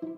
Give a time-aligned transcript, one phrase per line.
[0.00, 0.16] Halo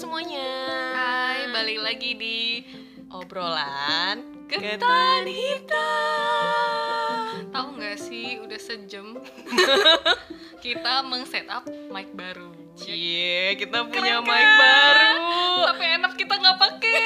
[0.00, 0.48] semuanya.
[0.96, 2.64] Hai, balik lagi di
[3.12, 5.76] obrolan Ketan Hitam.
[7.52, 9.20] Tahu nggak sih, udah sejam
[10.64, 12.48] kita meng-setup mic baru.
[12.80, 14.56] Cie, kita punya Keren mic kan?
[14.56, 15.20] baru.
[15.68, 16.96] Tapi enak kita nggak pakai.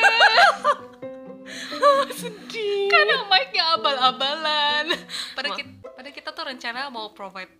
[2.19, 2.87] Sedih.
[2.95, 4.87] Karena mic-nya abal-abalan.
[5.35, 5.68] Pada Ma- kita,
[6.59, 7.55] rencana mau provide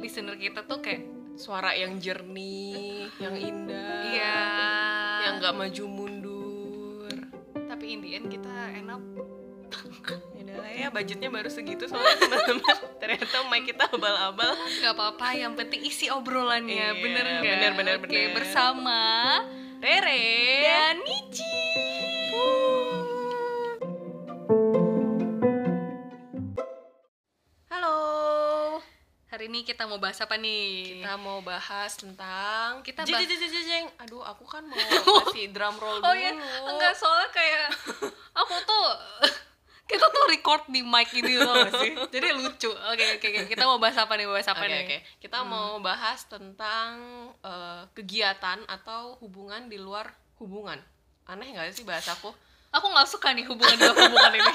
[0.00, 1.04] listener kita tuh kayak
[1.36, 4.00] Suara yang jernih, yang indah.
[4.08, 4.40] iya
[5.22, 7.12] Yang nggak maju mundur.
[7.54, 9.00] tapi in the end kita enak
[10.36, 12.76] Yaudah lah ya, budgetnya baru segitu soalnya teman-teman.
[13.00, 14.52] Ternyata mic kita abal-abal.
[14.52, 18.32] nggak apa-apa yang penting isi obrolannya Iya, bener nggak bener, bener, Oke, bener.
[18.34, 19.00] bersama
[19.76, 20.24] Rere
[20.62, 21.59] dan Michi
[29.40, 31.00] hari ini kita mau bahas apa nih?
[31.00, 33.86] Kita mau bahas tentang Kita Jeng, bah- jeng, jeng, jeng, jeng.
[34.04, 34.76] Aduh, aku kan mau
[35.32, 36.12] kasih drum roll oh dulu.
[36.12, 36.36] iya
[36.68, 37.72] enggak soalnya kayak
[38.44, 38.84] aku tuh
[39.96, 41.88] kita tuh record di mic ini loh sih?
[42.12, 42.68] Jadi lucu.
[42.68, 43.40] Oke oke oke.
[43.48, 44.28] Kita mau bahas apa nih?
[44.28, 44.80] Bahas apa Oke nih?
[44.84, 47.00] oke, kita mau bahas tentang
[47.40, 50.76] eh, kegiatan atau hubungan di luar hubungan.
[51.24, 52.28] Aneh nggak sih bahasaku?
[52.68, 52.86] aku?
[52.92, 54.52] Nggak suka nih hubungan dua hubungan ini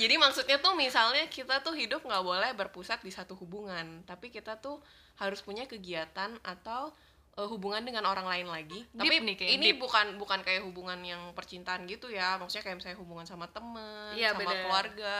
[0.00, 4.56] Jadi maksudnya tuh misalnya kita tuh hidup nggak boleh berpusat di satu hubungan, tapi kita
[4.56, 4.80] tuh
[5.20, 6.88] harus punya kegiatan atau
[7.36, 8.80] eh, hubungan dengan orang lain lagi.
[8.96, 9.78] tapi nih, kayak ini deep.
[9.84, 14.32] bukan bukan kayak hubungan yang percintaan gitu ya, maksudnya kayak misalnya hubungan sama temen, Iya,
[14.32, 14.56] sama bener.
[14.64, 15.16] keluarga,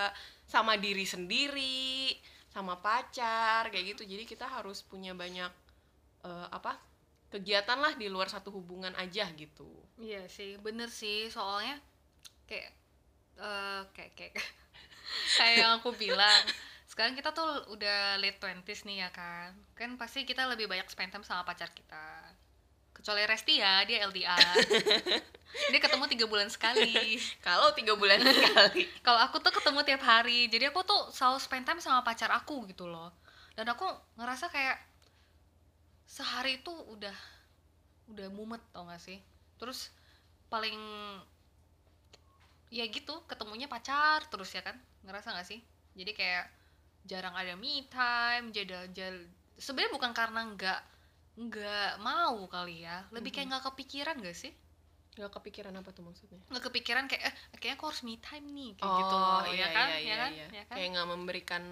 [0.48, 2.16] sama diri sendiri,
[2.48, 4.02] sama pacar kayak gitu.
[4.08, 5.52] Jadi kita harus punya banyak
[6.24, 6.80] eh, apa
[7.30, 9.68] kegiatan lah di luar satu hubungan aja gitu.
[10.00, 11.28] Iya sih, bener sih.
[11.28, 11.76] Soalnya
[12.48, 12.72] kayak
[13.40, 14.34] eh kayak kayak
[15.38, 16.42] kayak yang aku bilang.
[16.90, 19.54] Sekarang kita tuh udah late 20s nih ya kan.
[19.78, 22.34] Kan pasti kita lebih banyak spend time sama pacar kita.
[22.90, 24.54] Kecuali Resti ya, dia LDR.
[25.72, 27.16] dia ketemu tiga bulan sekali.
[27.46, 28.90] Kalau tiga bulan sekali.
[29.06, 30.50] Kalau aku tuh ketemu tiap hari.
[30.50, 33.14] Jadi aku tuh selalu spend time sama pacar aku gitu loh.
[33.54, 33.86] Dan aku
[34.18, 34.78] ngerasa kayak
[36.10, 37.14] sehari itu udah
[38.10, 39.22] udah mumet tau gak sih?
[39.62, 39.94] Terus
[40.50, 40.76] paling
[42.70, 44.78] ya gitu ketemunya pacar terus ya kan?
[45.02, 45.60] Ngerasa gak sih?
[45.98, 46.46] Jadi kayak
[47.04, 48.86] jarang ada me time jadi
[49.58, 50.80] sebenarnya bukan karena nggak
[51.40, 53.04] nggak mau kali ya.
[53.10, 54.52] Lebih kayak nggak kepikiran gak sih?
[55.18, 56.38] Gak kepikiran apa tuh maksudnya?
[56.48, 59.16] nggak kepikiran kayak eh kayaknya aku harus me time nih kayak gitu.
[59.18, 59.88] loh ya kan?
[59.98, 60.30] ya kan?
[60.32, 60.76] ya kan?
[60.78, 61.64] Kayak nggak memberikan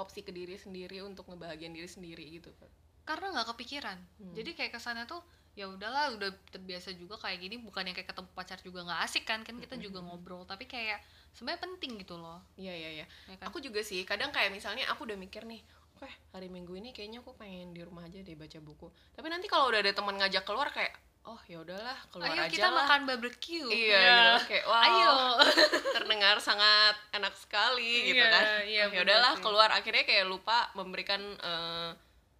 [0.00, 2.70] opsi ke diri sendiri untuk ngebahagiain diri sendiri gitu kan.
[3.02, 3.98] karena nggak kepikiran.
[3.98, 4.34] Hmm.
[4.38, 5.20] jadi kayak kesannya tuh
[5.52, 9.24] ya udahlah udah terbiasa juga kayak gini bukan yang kayak ketemu pacar juga nggak asik
[9.24, 10.96] kan kan kita juga ngobrol tapi kayak
[11.30, 13.06] sebenarnya penting gitu loh Iya iya iya.
[13.26, 15.60] ya kan Aku juga sih kadang kayak misalnya aku udah mikir nih,
[15.94, 18.86] oke hari Minggu ini kayaknya aku pengen di rumah aja deh baca buku.
[19.10, 20.92] Tapi nanti kalau udah ada teman ngajak keluar kayak,
[21.22, 22.76] oh ya udahlah keluar ayo aja kita lah.
[22.82, 24.16] makan barbecue Iya, Ya.
[24.34, 24.48] gitu.
[24.50, 25.12] kayak wow, ayo
[25.94, 28.44] terdengar sangat enak sekali gitu Iya, kan.
[28.62, 31.90] iya, ya bener udahlah keluar akhirnya kayak lupa memberikan eh,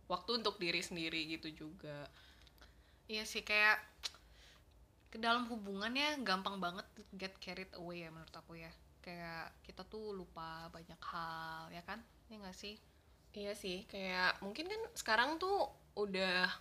[0.06, 2.08] waktu untuk diri sendiri gitu juga.
[3.12, 3.76] Iya sih kayak
[5.12, 6.86] ke dalam hubungannya gampang banget
[7.20, 8.72] get carried away ya menurut aku ya
[9.04, 12.00] kayak kita tuh lupa banyak hal ya kan
[12.32, 12.80] ya nggak sih
[13.32, 15.64] Iya sih, kayak mungkin kan sekarang tuh
[15.96, 16.52] udah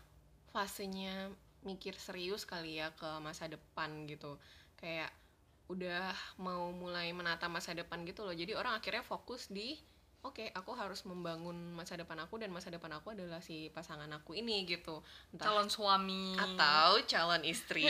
[0.56, 1.28] fasenya
[1.68, 4.40] mikir serius kali ya ke masa depan gitu.
[4.80, 5.12] Kayak
[5.68, 8.32] udah mau mulai menata masa depan gitu loh.
[8.32, 9.76] Jadi orang akhirnya fokus di
[10.22, 14.38] oke, aku harus membangun masa depan aku dan masa depan aku adalah si pasangan aku
[14.38, 15.02] ini gitu.
[15.34, 17.84] Entah calon suami atau calon istri.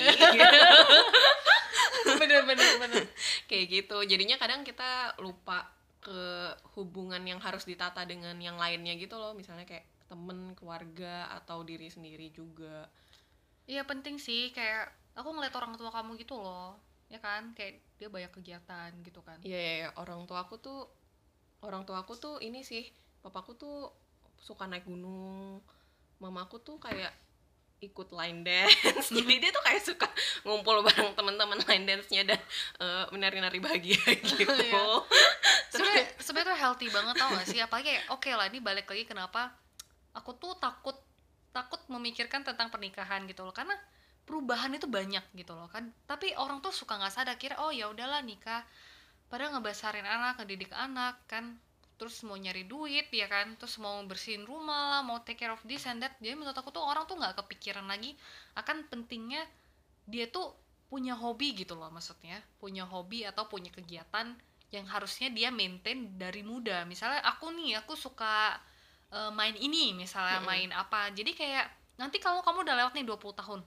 [2.21, 3.03] bener bener bener
[3.45, 3.97] kayak gitu.
[4.07, 5.67] Jadinya kadang kita lupa
[6.01, 9.35] ke hubungan yang harus ditata dengan yang lainnya gitu loh.
[9.35, 12.87] Misalnya kayak temen, keluarga atau diri sendiri juga.
[13.67, 16.79] Iya penting sih kayak aku ngeliat orang tua kamu gitu loh
[17.11, 19.89] ya kan kayak dia banyak kegiatan gitu kan Iya, iya, iya.
[19.99, 20.87] orang tua aku tuh
[21.61, 22.85] orang tua aku tuh ini sih,
[23.21, 23.89] papaku tuh
[24.41, 25.61] suka naik gunung.
[26.21, 27.13] Mamaku tuh kayak
[27.81, 29.09] ikut line dance.
[29.17, 30.07] Jadi dia tuh kayak suka
[30.45, 32.41] ngumpul bareng teman-teman line dance-nya dan
[32.77, 34.45] eh, menari-nari bahagia gitu.
[34.45, 35.01] Iya.
[35.73, 39.07] sebenarnya sebenarnya tuh healthy banget tau gak sih apalagi kayak oke lah ini balik lagi
[39.07, 39.55] kenapa
[40.13, 40.93] aku tuh takut
[41.55, 43.73] takut memikirkan tentang pernikahan gitu loh karena
[44.27, 47.87] perubahan itu banyak gitu loh kan tapi orang tuh suka nggak sadar kira oh ya
[47.91, 48.63] udahlah nikah
[49.31, 51.55] padahal ngebesarin anak ngedidik anak kan.
[51.95, 53.55] Terus mau nyari duit ya kan.
[53.55, 56.19] Terus mau bersihin rumah lah mau take care of this and that.
[56.19, 58.11] Jadi menurut aku tuh orang tuh nggak kepikiran lagi
[58.59, 59.47] akan pentingnya
[60.03, 60.51] dia tuh
[60.91, 62.43] punya hobi gitu loh maksudnya.
[62.59, 64.35] Punya hobi atau punya kegiatan
[64.75, 66.83] yang harusnya dia maintain dari muda.
[66.83, 68.59] Misalnya aku nih aku suka
[69.15, 71.07] eh, main ini misalnya main apa.
[71.15, 73.61] Jadi kayak nanti kalau kamu udah lewat nih 20 tahun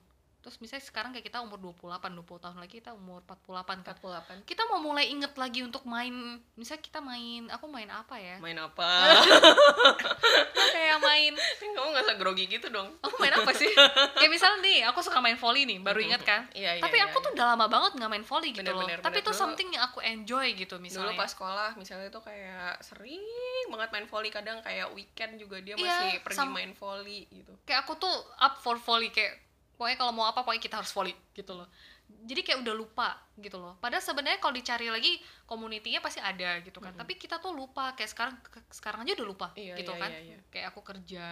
[0.44, 3.96] terus misalnya sekarang kayak kita umur 28 20 tahun lagi kita umur 48 kan.
[3.96, 6.12] 48 kita mau mulai inget lagi untuk main
[6.52, 8.37] misalnya kita main aku main apa ya?
[8.38, 8.85] Main apa?
[10.75, 11.32] Kayak main
[11.75, 12.93] kamu nggak usah grogi gitu dong.
[13.00, 13.70] Aku main apa sih?
[14.17, 16.44] Kayak misalnya nih aku suka main volley nih baru inget kan?
[16.52, 17.25] Iya, iya, tapi iya, aku iya.
[17.25, 18.85] tuh udah lama banget nggak main volley gitu Bener, loh.
[18.85, 19.25] bener, tapi bener.
[19.25, 21.17] itu Dulu- something yang aku enjoy gitu dulu misalnya.
[21.17, 23.23] pas sekolah misalnya tuh kayak sering
[23.67, 27.52] banget main volley kadang kayak weekend juga dia Iya, masih pergi sam- main volley gitu.
[27.64, 29.40] Kayak aku tuh up for volley kayak
[29.75, 31.69] pokoknya kalau mau apa pokoknya kita harus volley gitu loh.
[32.05, 33.76] Jadi kayak udah lupa gitu loh.
[33.81, 35.19] Padahal sebenarnya kalau dicari lagi
[35.49, 36.93] community-nya pasti ada gitu kan.
[36.93, 37.00] Mm-mm.
[37.00, 38.35] tapi kita tuh lupa kayak sekarang
[38.73, 40.11] sekarang aja udah lupa Iya, gitu iya, kan.
[40.12, 40.38] iya, iya.
[40.53, 41.26] kayak aku kerja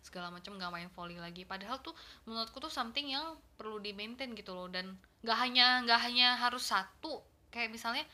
[0.00, 1.44] segala macam nggak main volley lagi.
[1.44, 1.92] Padahal tuh
[2.28, 4.68] menurutku tuh something yang perlu di maintain gitu loh.
[4.68, 7.20] Dan nggak hanya nggak hanya harus satu
[7.54, 8.04] kayak misalnya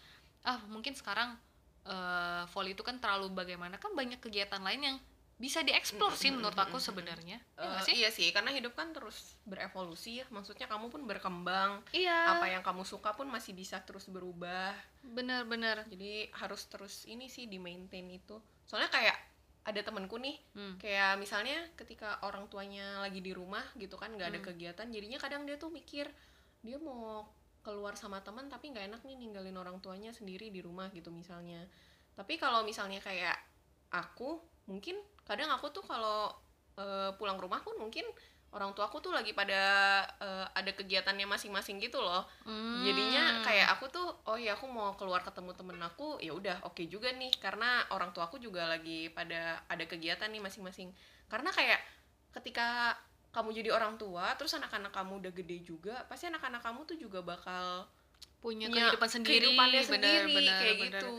[0.46, 1.34] ah mungkin sekarang
[1.88, 3.78] eh volley itu kan terlalu bagaimana.
[3.80, 4.96] Kan banyak kegiatan lain yang
[5.40, 7.40] bisa dieksplor sih menurut aku sebenarnya.
[7.56, 7.94] Iya Eh, sih?
[7.96, 11.80] iya sih karena hidup kan terus berevolusi ya maksudnya kamu pun berkembang.
[11.96, 12.36] Iya.
[12.36, 14.76] Apa yang kamu suka pun masih bisa terus berubah.
[15.00, 18.36] Bener-bener jadi harus terus ini sih di maintain itu.
[18.68, 19.16] Soalnya kayak
[19.60, 20.76] ada temenku nih hmm.
[20.80, 24.48] kayak misalnya ketika orang tuanya lagi di rumah gitu kan nggak ada Hmm.
[24.52, 26.08] kegiatan jadinya kadang dia tuh mikir
[26.60, 27.28] dia mau
[27.60, 31.64] keluar sama teman tapi nggak enak nih ninggalin orang tuanya sendiri di rumah gitu misalnya.
[32.12, 33.36] Tapi kalau misalnya kayak
[33.92, 34.96] aku mungkin
[35.30, 36.34] kadang aku tuh kalau
[36.74, 38.02] eh, pulang rumah pun mungkin
[38.50, 39.62] orang tua aku tuh lagi pada
[40.18, 42.26] eh, ada kegiatannya masing-masing gitu loh.
[42.42, 42.82] Hmm.
[42.82, 46.82] jadinya kayak aku tuh oh ya aku mau keluar ketemu temen aku ya udah oke
[46.90, 47.30] juga nih.
[47.38, 50.90] Karena orang tua aku juga lagi pada ada kegiatan nih masing-masing.
[51.30, 51.78] Karena kayak
[52.34, 52.98] ketika
[53.30, 57.22] kamu jadi orang tua terus anak-anak kamu udah gede juga pasti anak-anak kamu tuh juga
[57.22, 57.86] bakal
[58.42, 59.30] punya, punya kehidupan sendiri.
[59.38, 60.90] kehidupannya bener, sendiri bener, kayak bener.
[60.90, 61.14] gitu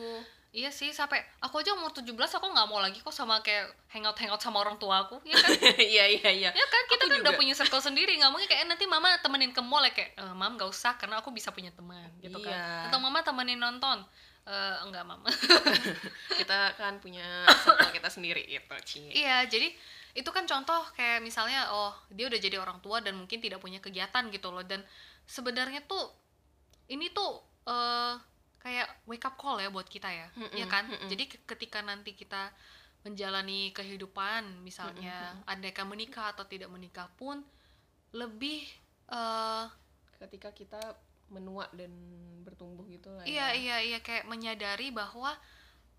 [0.52, 4.16] iya sih sampai aku aja umur 17 aku nggak mau lagi kok sama kayak hangout
[4.16, 5.48] hangout sama orang tua aku ya kan
[5.80, 7.40] iya iya iya ya kan kita Aku kan udah juga.
[7.40, 10.56] punya circle sendiri nggak mungkin kayak nanti mama temenin ke mall ya kayak "Eh, mam
[10.56, 12.92] gak usah karena aku bisa punya teman gitu kan Iya.
[12.92, 14.04] atau mama temenin nonton
[14.42, 15.30] Eh, enggak mama
[16.34, 19.02] kita kan punya circle kita sendiri gitu Ci.
[19.14, 19.70] iya jadi
[20.12, 23.78] itu kan contoh kayak misalnya oh dia udah jadi orang tua dan mungkin tidak punya
[23.78, 24.82] kegiatan gitu loh dan
[25.24, 26.10] sebenarnya tuh
[26.88, 28.18] ini tuh eh
[28.62, 31.10] kayak wake up call ya buat kita ya Mm-mm, ya kan mm-mm.
[31.10, 32.54] jadi ke- ketika nanti kita
[33.02, 37.42] menjalani kehidupan misalnya andaikan menikah atau tidak menikah pun
[38.14, 38.62] lebih
[39.10, 39.66] eh
[40.22, 40.78] ketika kita
[41.34, 41.90] menua dan
[42.46, 43.58] bertumbuh gitu lah iya ya.
[43.58, 45.34] iya iya kayak menyadari bahwa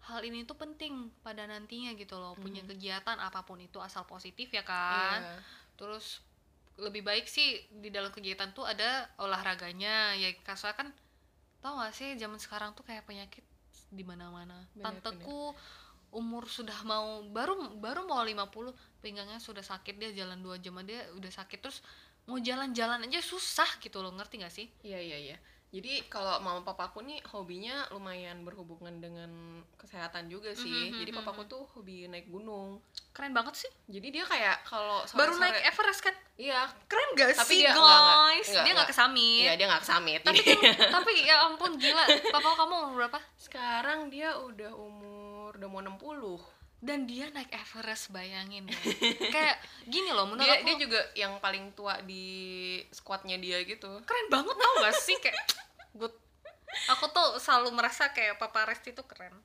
[0.06, 2.70] hal ini tuh penting pada nantinya gitu loh punya Mhm.
[2.70, 5.38] kegiatan apa pun itu asal positif ya kan Iya.
[5.74, 6.22] terus
[6.78, 10.88] lebih baik sih di dalam kegiatan tuh ada olahraganya ya kasar kan
[11.62, 13.46] tau gak sih zaman sekarang tuh kayak penyakit
[13.88, 14.66] di mana-mana.
[14.74, 15.54] Bener, tanteku
[16.12, 21.06] umur sudah mau baru baru mau 50 pinggangnya sudah sakit dia jalan dua jam dia
[21.16, 21.62] udah sakit.
[21.62, 21.80] Terus
[22.26, 24.66] mau jalan-jalan aja susah gitu loh ngerti gak sih?
[24.82, 25.36] Iya iya iya.
[25.72, 29.32] Jadi kalau mama papaku nih hobinya lumayan berhubungan dengan
[29.74, 30.92] kesehatan juga sih.
[30.92, 32.76] Mhm, Jadi mhm, papaku tuh hobi naik gunung.
[33.10, 36.64] keren banget sih Jadi dia kayak kalau baru naik Everest kan Iya.
[36.86, 39.66] keren gak Tapi sih dia enggak, enggak, guys enggak, dia nggak ke summit Iya dia
[39.66, 40.20] nggak ke summit.
[40.22, 40.56] tapi kan
[40.90, 46.40] tapi ya ampun gila papa kamu umur berapa sekarang dia udah umur udah mau 60.
[46.80, 48.78] dan dia naik Everest bayangin ya.
[49.28, 52.24] kayak gini loh menurut Dia aku dia juga yang paling tua di
[52.88, 54.00] squadnya dia gitu.
[54.02, 55.36] keren banget tau gak sih kayak
[55.96, 56.14] good.
[56.96, 59.36] Aku tuh selalu merasa kayak papa Resti tuh keren.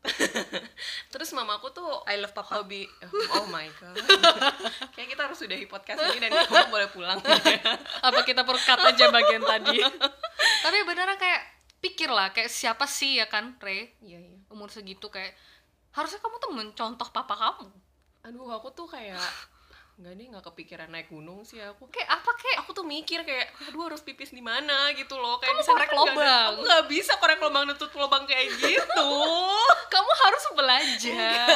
[1.11, 2.63] Terus mamaku tuh I love papa.
[2.63, 2.87] Hobi.
[3.35, 3.99] Oh my god.
[4.95, 7.19] Kayak kita harus sudahi podcast ini dan kamu boleh pulang.
[8.07, 9.83] apa kita perlu cut aja bagian tadi?
[10.63, 11.43] Tapi beneran kayak
[11.83, 13.99] pikir lah kayak siapa sih ya kan Re?
[13.99, 14.39] Iya iya.
[14.47, 15.35] umur segitu kayak
[15.91, 17.67] harusnya kamu tuh mencontoh papa kamu.
[18.23, 19.19] Aduh aku tuh kayak
[19.97, 21.89] nggak deh nggak kepikiran naik gunung sih aku.
[21.89, 25.41] kayak apa kayak Aku tuh mikir kayak aduh harus pipis di mana gitu loh.
[25.41, 26.49] Kayak Kamu misalnya korek kan lubang.
[26.53, 29.09] Aku nggak bisa korek lubang nutup lubang kayak gitu.
[29.93, 31.47] kamu harus belajar.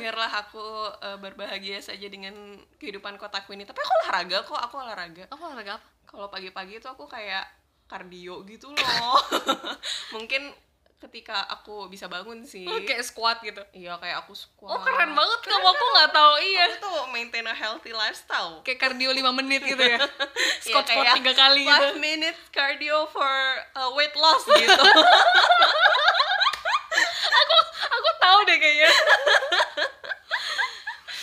[0.00, 0.66] Biarlah aku
[0.98, 2.34] eh, berbahagia saja dengan
[2.82, 3.62] kehidupan kotaku ini.
[3.62, 5.22] Tapi aku olahraga kok, aku olahraga.
[5.30, 7.44] kamu olahraga apa Kalau pagi-pagi tuh aku kayak
[7.84, 9.20] kardio gitu loh.
[10.16, 10.50] Mungkin
[10.98, 12.66] ketika aku bisa bangun sih.
[12.66, 13.62] Oh, kayak squat gitu?
[13.70, 14.74] Iya kayak aku squat.
[14.74, 15.66] oh keren banget kamu.
[15.70, 16.66] Aku nggak tahu iya.
[16.74, 18.66] Aku tuh maintain a healthy lifestyle.
[18.66, 20.02] kayak kardio 5 menit gitu ya?
[20.66, 22.02] Squat squat kayak tiga kali gitu.
[22.02, 23.30] minutes cardio for
[23.78, 24.74] uh, weight loss gitu.
[27.94, 28.90] aku tahu deh kayaknya.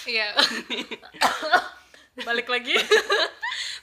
[0.05, 0.29] Iya.
[2.23, 2.79] Balik lagi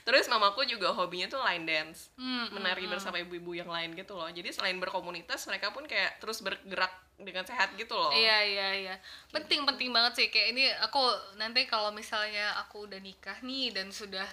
[0.03, 2.11] terus mamaku juga hobinya tuh line dance.
[2.19, 4.27] Hmm, menari hmm, bersama ibu-ibu yang lain gitu loh.
[4.27, 8.11] Jadi selain berkomunitas mereka pun kayak terus bergerak dengan sehat gitu loh.
[8.11, 8.95] Iya iya iya.
[9.31, 10.27] Penting penting banget sih.
[10.27, 11.01] Kayak ini aku
[11.39, 14.27] nanti kalau misalnya aku udah nikah nih dan sudah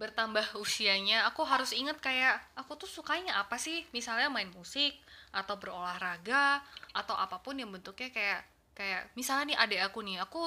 [0.00, 3.84] bertambah usianya, aku harus inget kayak aku tuh sukanya apa sih?
[3.92, 4.96] Misalnya main musik
[5.30, 6.64] atau berolahraga
[6.96, 8.40] atau apa pun yang bentuknya kayak
[8.72, 10.40] kayak misalnya nih adik aku nih, aku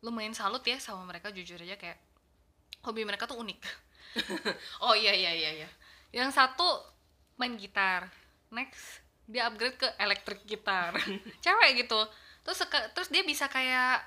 [0.00, 1.98] lumayan salut ya sama mereka jujur aja kayak
[2.88, 3.60] hobi mereka tuh unik.
[4.88, 5.68] oh iya iya iya iya
[6.10, 6.64] Yang satu
[7.36, 8.08] main gitar,
[8.48, 10.96] next dia upgrade ke electric gitar,
[11.44, 12.00] cewek gitu.
[12.42, 12.58] Terus
[12.96, 14.00] terus dia bisa kayak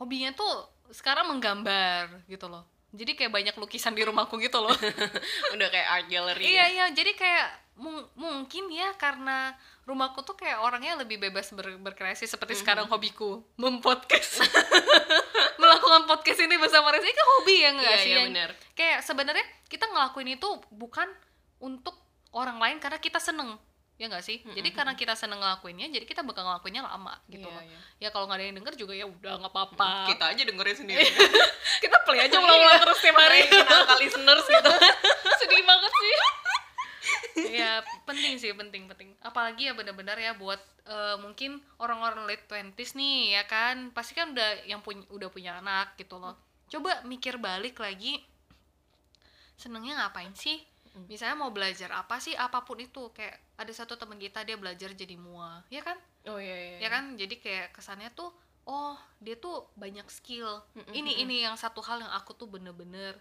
[0.00, 2.64] hobinya tuh sekarang menggambar gitu loh.
[2.96, 4.72] Jadi kayak banyak lukisan di rumahku gitu loh.
[5.54, 6.66] udah kayak art gallery iya ya.
[6.66, 9.52] iya, jadi kayak mung- mungkin ya karena
[9.84, 14.40] rumahku tuh kayak orangnya lebih bebas ber- berkreasi seperti sekarang hobiku mempodcast.
[15.60, 18.08] Melakukan podcast ini bersama Reza ini kan hobi ya enggak Iya, sih?
[18.08, 18.50] iya, Yang- benar.
[18.72, 21.08] Kayak sebenarnya kita ngelakuin itu bukan
[21.58, 21.96] untuk
[22.32, 23.56] orang lain karena kita seneng
[23.96, 24.44] ya nggak sih?
[24.44, 27.62] Jadi karena kita seneng ngelakuinnya jadi kita bakal ngelakuinnya lama gitu Iya, loh.
[27.64, 27.78] iya.
[27.96, 30.12] ya kalau nggak ada yang denger juga ya udah nggak apa-apa.
[30.12, 31.04] Kita aja dengerin sendiri.
[31.82, 33.48] Kita play aja ulang-ulang terus tiap hari.
[33.48, 34.72] Angka listeners gitu.
[35.40, 36.14] Sedih banget sih.
[37.36, 39.12] Ya penting sih penting penting.
[39.22, 43.92] Apalagi ya benar-benar ya buat eh, mungkin orang-orang late twenties nih ya kan?
[43.92, 46.34] Pasti kan udah yang punya udah punya anak gitu loh.
[46.66, 48.18] Coba mikir balik lagi
[49.56, 50.60] senengnya ngapain sih
[51.04, 54.96] misalnya mau belajar apa sih apa pun itu kayak ada satu teman kita dia belajar
[54.96, 56.00] jadi mua ya kan?
[56.24, 56.88] Oh iya ya iya.
[56.88, 57.12] kan?
[57.20, 58.32] Jadi kayak kesannya tuh
[58.64, 60.64] oh dia tuh banyak skill.
[60.72, 63.12] Mm-mm, ini ini yang satu hal yang aku tuh bener-bener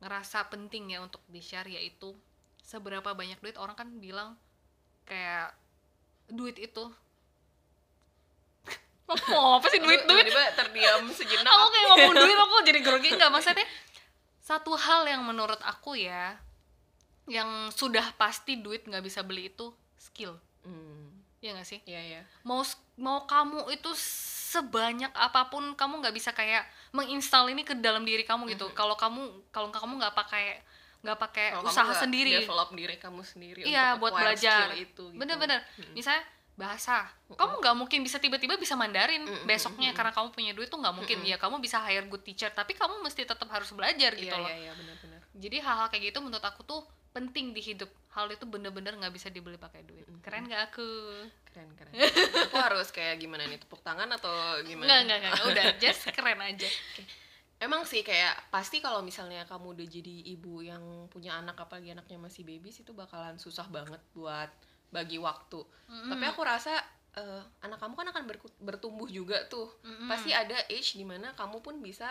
[0.00, 2.14] ngerasa penting ya untuk di share yaitu
[2.64, 4.38] seberapa banyak duit orang kan bilang
[5.04, 5.50] kayak
[6.30, 6.86] duit itu.
[9.34, 10.30] Mau apa sih duit duit?
[10.30, 11.50] tiba terdiam sejenak.
[11.50, 13.10] Aku kayak ngomong duit aku jadi grogi.
[13.10, 13.66] Nggak maksudnya
[14.50, 16.34] satu hal yang menurut aku ya
[17.30, 20.34] yang sudah pasti duit nggak bisa beli itu skill.
[20.66, 21.14] Hmm.
[21.38, 21.78] ya nggak sih?
[21.86, 22.22] Iya iya.
[22.42, 22.66] Mau
[22.98, 23.88] mau kamu itu
[24.50, 28.66] sebanyak apa pun kamu nggak bisa kayak menginstal ini ke dalam diri kamu gitu.
[28.74, 30.58] Kalau kamu kalau kamu nggak pakai
[31.00, 32.32] nggak pakai usaha kamu nggak sendiri.
[32.44, 34.68] develop diri kamu sendiri iya buat belajar.
[34.76, 35.04] itu gitu.
[35.16, 35.64] bener-bener.
[35.96, 36.20] Misalnya
[36.60, 37.08] bahasa.
[37.32, 41.24] Kamu nggak mungkin bisa tiba-tiba bisa Mandarin besoknya karena kamu punya duit tuh nggak mungkin.
[41.24, 44.50] Ya kamu bisa hire good teacher tapi kamu mesti tetap harus belajar gitu iya loh.
[44.52, 47.90] iya iya benar-benar jadi hal-hal kayak gitu menurut aku tuh penting di hidup.
[48.10, 50.04] Hal itu bener-bener nggak bisa dibeli pakai duit.
[50.20, 50.86] Keren gak aku?
[51.48, 51.92] Keren keren.
[52.50, 54.86] Aku harus kayak gimana nih tepuk tangan atau gimana?
[54.86, 55.34] Nggak nggak nggak.
[55.50, 56.68] Udah just keren aja.
[57.60, 62.16] Emang sih kayak pasti kalau misalnya kamu udah jadi ibu yang punya anak apalagi anaknya
[62.16, 64.48] masih baby itu bakalan susah banget buat
[64.90, 65.60] bagi waktu.
[65.86, 66.74] Tapi aku rasa
[67.18, 68.24] eh, anak kamu kan akan
[68.62, 69.70] bertumbuh juga tuh.
[69.82, 70.06] Mm-mm.
[70.06, 72.06] Pasti ada age di mana kamu pun bisa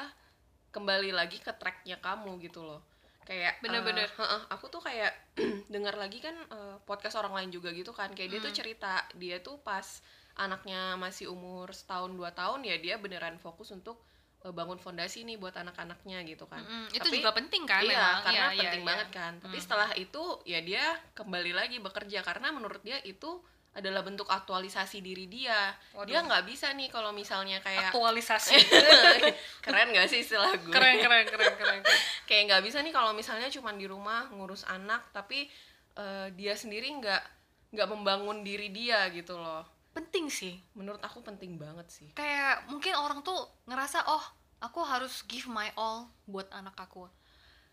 [0.76, 2.84] kembali lagi ke tracknya kamu gitu loh.
[3.24, 4.10] Kayak Bener-bener.
[4.10, 5.14] heeh, aku tuh kayak
[5.74, 8.12] dengar lagi kan eh, podcast orang lain juga gitu kan.
[8.16, 9.86] Kayak dia tuh cerita dia tuh pas
[10.40, 14.00] anaknya masih umur setahun dua tahun ya dia beneran fokus untuk
[14.42, 16.60] bangun fondasi nih buat anak-anaknya gitu kan.
[16.60, 18.90] Mm-mm, itu Tapi- juga penting kan iya, memang karena Iya, iya, penting iya.
[18.90, 19.34] banget kan.
[19.38, 25.00] Tapi setelah itu ya dia kembali lagi bekerja karena menurut dia itu adalah bentuk aktualisasi
[25.00, 25.76] diri dia.
[25.94, 26.08] Waduh.
[26.08, 28.56] Dia nggak bisa nih kalau misalnya kayak aktualisasi
[29.64, 30.72] keren gak sih istilah gue?
[30.72, 32.00] keren keren keren keren keren.
[32.24, 35.46] kayak nggak bisa nih kalau misalnya cuman di rumah ngurus anak tapi
[35.94, 37.24] eh, dia sendiri nggak
[37.70, 39.62] nggak membangun diri dia gitu loh.
[40.00, 42.10] Penting sih Menurut aku penting banget sih.
[42.16, 43.36] kayak mungkin orang tuh
[43.68, 44.24] ngerasa oh
[44.64, 47.08] aku harus give my all buat anak aku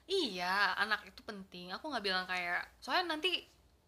[0.06, 3.42] iya anak itu penting aku nggak bilang kayak soalnya nanti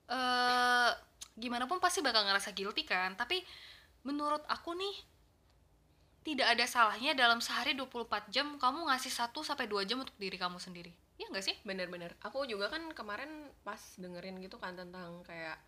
[0.09, 0.91] eh
[1.39, 3.39] gimana pun pasti bakal ngerasa guilty kan tapi
[4.03, 4.97] menurut aku nih
[6.27, 10.35] tidak ada salahnya dalam sehari 24 jam kamu ngasih 1 sampai 2 jam untuk diri
[10.35, 11.57] kamu sendiri Iya nggak sih?
[11.67, 12.15] Bener-bener.
[12.23, 15.59] Aku juga kan kemarin pas dengerin gitu kan tentang kayak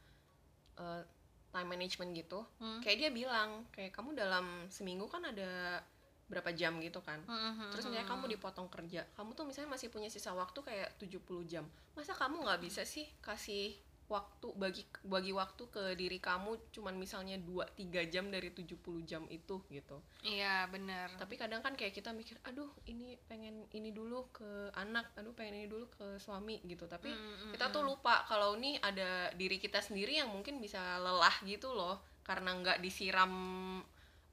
[0.78, 1.02] eh,
[1.50, 2.40] time management gitu.
[2.62, 2.80] Hmm.
[2.82, 5.82] Kayak dia bilang kayak kamu dalam seminggu kan ada
[6.30, 7.18] berapa jam gitu kan.
[7.26, 11.42] Hmm, Terus misalnya kamu dipotong kerja, kamu tuh misalnya masih punya sisa waktu kayak 70
[11.50, 11.66] jam.
[11.98, 13.74] Masa kamu nggak bisa sih kasih
[14.10, 18.74] waktu bagi bagi waktu ke diri kamu cuman misalnya 2 3 jam dari 70
[19.06, 20.02] jam itu gitu.
[20.26, 25.14] Iya bener Tapi kadang kan kayak kita mikir, aduh ini pengen ini dulu ke anak,
[25.14, 26.90] aduh pengen ini dulu ke suami gitu.
[26.90, 30.98] Tapi Mm, mm, kita tuh lupa kalau nih ada diri kita sendiri yang mungkin bisa
[30.98, 33.30] lelah gitu loh karena nggak disiram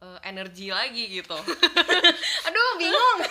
[0.01, 1.37] eh, energi lagi gitu.
[2.49, 3.19] aduh bingung.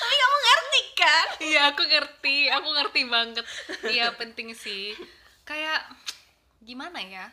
[0.00, 1.23] Tapi kamu ngerti kan?
[1.40, 3.46] Iya aku ngerti, aku ngerti banget.
[3.90, 4.94] Iya penting sih.
[5.42, 5.82] Kayak
[6.62, 7.26] gimana ya?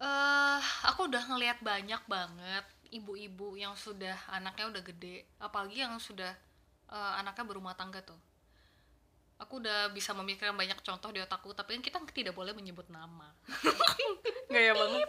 [0.00, 6.32] Eh, aku udah ngelihat banyak banget ibu-ibu yang sudah anaknya udah gede apalagi yang sudah
[6.88, 8.16] eh, anaknya berumah tangga tuh
[9.40, 13.28] aku udah bisa memikirkan banyak contoh di otakku tapi kan kita tidak boleh menyebut nama
[14.52, 15.08] gaya banget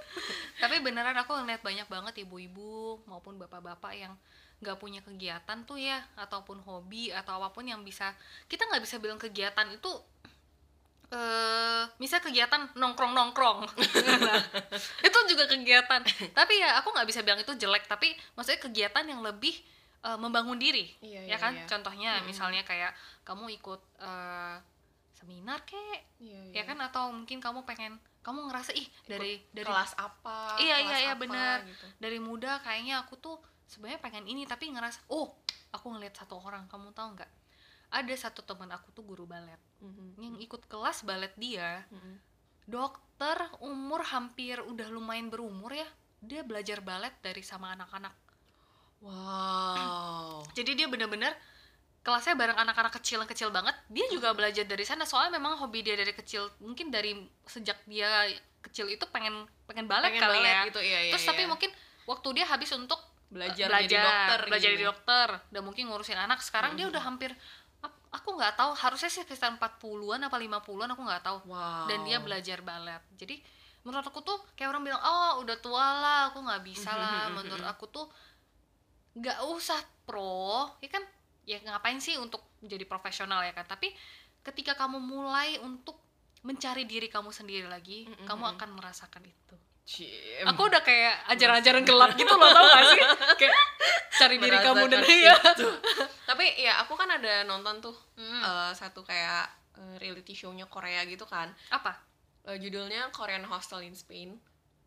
[0.59, 4.13] tapi beneran aku ngeliat banyak banget ibu-ibu maupun bapak-bapak yang
[4.61, 8.13] nggak punya kegiatan tuh ya ataupun hobi atau apa pun yang bisa
[8.45, 9.89] kita nggak bisa bilang kegiatan itu
[11.11, 13.67] eh misal kegiatan nongkrong nongkrong
[15.07, 15.99] itu juga kegiatan
[16.31, 19.51] tapi ya aku nggak bisa bilang itu jelek tapi maksudnya kegiatan yang lebih
[20.07, 21.67] eh, membangun diri Iya, ya iya, kan iya.
[21.67, 22.27] contohnya Mm-mm.
[22.31, 22.95] misalnya kayak
[23.27, 24.55] kamu ikut eh,
[25.11, 29.97] seminar kek Iya, ya kan atau mungkin kamu pengen kamu ngerasa ih dari dari kelas
[29.99, 31.57] apa Iya, kelas iya, iya, apa, bener.
[31.67, 31.85] gitu.
[31.99, 33.35] dari muda kayaknya aku tuh
[33.71, 35.31] sebenarnya pengen ini tapi ngerasa oh
[35.71, 37.31] aku ngeliat satu orang kamu tahu nggak?
[37.91, 39.59] Ada satu teman aku tuh guru balet.
[39.81, 40.21] Mhm.
[40.21, 42.13] yang ikut kelas balet dia Mhm.
[42.69, 45.87] dokter umur hampir udah lumayan berumur ya
[46.21, 48.13] dia belajar balet dari sama anak-anak.
[49.01, 50.45] Wow.
[50.57, 51.33] Jadi dia bener-bener
[52.05, 53.73] kelasnya bareng anak-anak kecil yang kecil banget.
[53.89, 57.17] Dia juga belajar dari sana soalnya memang hobi dia dari kecil mungkin dari
[57.49, 58.29] sejak dia
[58.61, 61.49] kecil itu pengen pengen balet Pengen kali balet ya gitu iya, iya, terus tapi iya.
[61.49, 61.73] mungkin
[62.05, 63.01] waktu dia habis untuk
[63.31, 64.75] belajar, belajar jadi dokter belajar gitu.
[64.75, 65.27] jadi dokter.
[65.49, 66.43] Dan mungkin ngurusin anak.
[66.43, 66.91] Sekarang dia Mhm.
[66.91, 67.31] udah hampir
[68.11, 68.71] aku nggak tahu.
[68.75, 71.37] Harusnya sih sekitar 40-an apa 50-an aku nggak tahu.
[71.47, 71.87] Wow.
[71.87, 73.39] Dan dia belajar balet jadi
[73.81, 77.33] menurut aku tuh kayak orang bilang oh udah tua lah aku nggak bisa lah.
[77.33, 78.05] menurut aku tuh
[79.15, 80.69] nggak usah pro.
[80.79, 81.03] Ya kan?
[81.43, 83.65] Ya ngapain sih untuk jadi profesional ya kan?
[83.65, 83.89] Tapi
[84.41, 85.97] ketika kamu mulai untuk
[86.41, 88.25] mencari diri kamu sendiri lagi Mm-mm.
[88.25, 90.45] kamu akan merasakan itu Ciem.
[90.47, 93.01] aku udah kayak ajaran-ajaran gelap gitu loh tau gak sih?
[93.41, 93.55] Kayak
[94.15, 95.35] cari diri kamu dan iya.
[95.35, 95.67] itu.
[96.29, 98.41] tapi ya aku kan ada nonton tuh Mm.
[98.45, 101.49] eh, satu kayak eh, reality show-nya Korea gitu kan.
[101.69, 101.97] Apa?
[102.47, 104.37] Eh, judulnya Korean Hostel in Spain.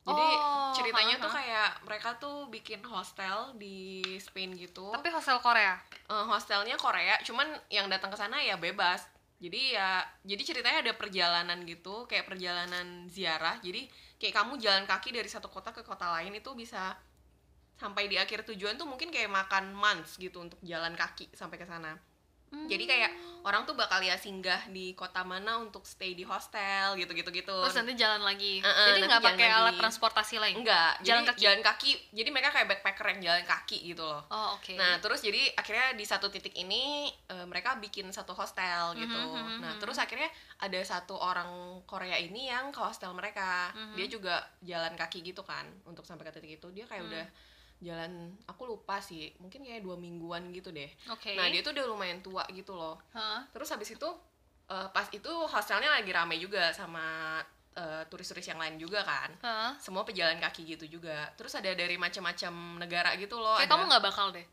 [0.04, 1.36] Jadi Oh, ceritanya ha, tuh ha.
[1.40, 4.92] kayak mereka tuh bikin hostel di Spain gitu.
[4.92, 5.80] Tapi hostel Korea?
[6.12, 9.00] Eh, hostelnya Korea cuman yang datang ke sana ya bebas.
[9.40, 13.56] Jadi ya jadi ceritanya ada perjalanan gitu kayak perjalanan ziarah.
[13.64, 13.88] Jadi
[14.24, 16.96] kayak kamu jalan kaki dari satu kota ke kota lain itu bisa
[17.76, 21.68] sampai di akhir tujuan tuh mungkin kayak makan months gitu untuk jalan kaki sampai ke
[21.68, 21.92] sana
[22.64, 23.12] jadi kayak
[23.42, 27.52] orang tuh bakal ya singgah di kota mana untuk stay di hostel gitu gitu gitu
[27.54, 29.78] terus nanti jalan lagi Eh-eh, jadi nanti nggak pakai alat lagi.
[29.78, 31.40] transportasi lain enggak Jalan jadi kaki?
[31.42, 35.20] jalan kaki jadi mereka kayak backpacker yang jalan kaki gitu loh oh oke Nah, terus
[35.20, 36.82] jadi akhirnya di satu titik ini
[37.28, 39.12] eh, mereka bikin satu hostel gitu.
[39.12, 39.78] Mhm, mhm, Nah, mhm.
[39.78, 40.26] terus akhirnya
[40.58, 41.48] ada satu orang
[41.84, 43.70] Korea ini yang ke hostel mereka.
[43.72, 43.94] Mhm.
[43.94, 46.68] Dia juga jalan kaki gitu kan untuk sampai ke titik itu.
[46.70, 47.10] Dia kayak Hmm.
[47.10, 47.26] udah
[47.84, 48.12] jalan
[48.44, 50.88] aku lupa sih, mungkin kayak dua mingguan gitu deh.
[51.06, 52.96] oke Nah, dia tuh udah lumayan tua gitu loh.
[53.12, 53.44] Hah?
[53.46, 54.08] Terus habis itu
[54.66, 57.38] eh, pas itu hostelnya lagi rame juga sama
[57.74, 59.30] eh, turis-turis yang lain juga kan.
[59.40, 59.70] Hah?
[59.76, 61.28] Semua pejalan kaki gitu juga.
[61.34, 63.54] Terus ada dari macam-macam negara gitu loh.
[63.54, 64.46] kayak ada- kamu nggak bakal deh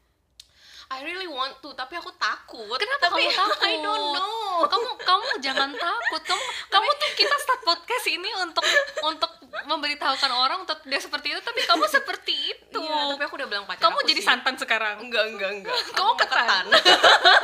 [0.92, 2.76] I really want to, tapi aku takut.
[2.76, 3.64] Kenapa tapi kamu takut?
[3.64, 4.40] I don't know.
[4.62, 8.62] kamu kamu jangan takut kamu kamu tuh kita start podcast ini untuk
[9.02, 9.32] untuk
[9.64, 13.66] memberitahukan orang untuk dia seperti itu tapi kamu seperti itu Iya, tapi aku udah bilang
[13.66, 14.28] pacar kamu jadi sih.
[14.28, 15.74] santan sekarang Enggak, enggak, enggak.
[15.98, 16.66] Kamu ketan.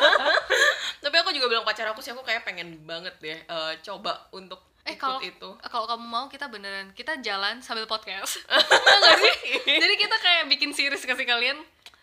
[1.04, 4.62] tapi aku juga bilang pacar aku sih aku kayak pengen banget deh eh, coba untuk
[4.84, 5.50] eh ikut kalau itu.
[5.66, 8.46] kalau kamu mau kita beneran kita jalan sambil podcast
[8.94, 9.34] Enggak sih
[9.66, 11.58] jadi kita kayak bikin series kasih kalian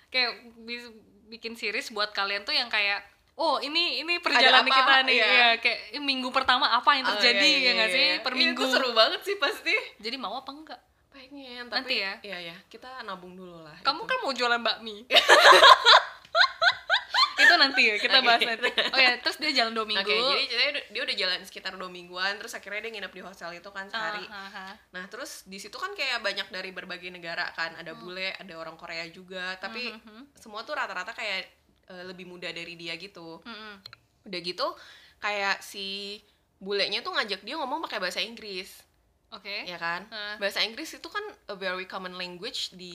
[0.08, 0.32] kayak
[1.26, 3.00] bikin series buat kalian tuh yang kayak
[3.34, 4.74] oh ini ini perjalanan apa?
[4.74, 5.26] kita nih Iya.
[5.26, 8.06] ya kayak "Ih, minggu pertama apa yang Oh, terjadi iya, iya, ya nggak iya, sih
[8.08, 8.20] iya.
[8.20, 9.74] per Iya, minggu Itu seru banget sih pasti.
[9.98, 12.12] jadi mau apa enggak Pengen, Nanti tapi ya?
[12.20, 12.56] Iya, ya.
[12.66, 13.78] Kita nabung dulu lah.
[13.80, 14.08] kamu itu.
[14.08, 14.96] kan mau jualan bakmi
[17.34, 18.26] itu nanti ya kita Oke.
[18.26, 21.40] bahas nanti oh ya terus dia jalan dua minggu Oke, jadi ceritanya dia- udah jalan
[21.42, 24.22] sekitar dua mingguan, terus akhirnya dia nginep di hostel itu kan sehari.
[24.26, 24.74] Ah, ah, ah.
[24.90, 28.74] Nah, terus di situ kan kayak banyak dari berbagai negara kan, ada bule, ada orang
[28.74, 30.22] Korea juga, tapi Mhm, mhm.
[30.34, 31.48] semua tuh rata-rata kayak
[31.84, 33.40] eh, lebih muda dari dia gitu.
[33.40, 33.74] Mm-mm.
[34.24, 34.66] Udah gitu
[35.18, 36.20] kayak si
[36.56, 38.83] bulenya tuh ngajak dia ngomong pakai bahasa Inggris,
[39.34, 40.06] oke ya kan?
[40.08, 40.36] Ah.
[40.36, 42.94] Bahasa Inggris itu kan a very common language di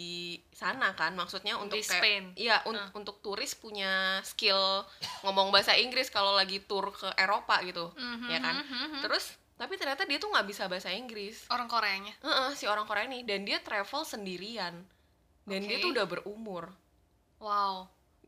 [0.49, 2.32] sana kan, maksudnya untuk Di Spain.
[2.34, 2.89] iya un- Ah.
[2.93, 4.84] untuk turis punya skill
[5.21, 8.56] ngomong bahasa Inggris kalau lagi tour ke Eropa gitu, Mhm, ya kan?
[8.58, 9.02] mhm, mhm.
[9.04, 11.43] Terus tapi ternyata dia tuh nggak bisa bahasa Inggris.
[11.49, 14.71] orang Koreanya Heeh, si orang Korea ini dan dia travel sendirian
[15.43, 15.84] dan dia Oke.
[15.84, 16.71] tuh udah berumur
[17.38, 17.84] wow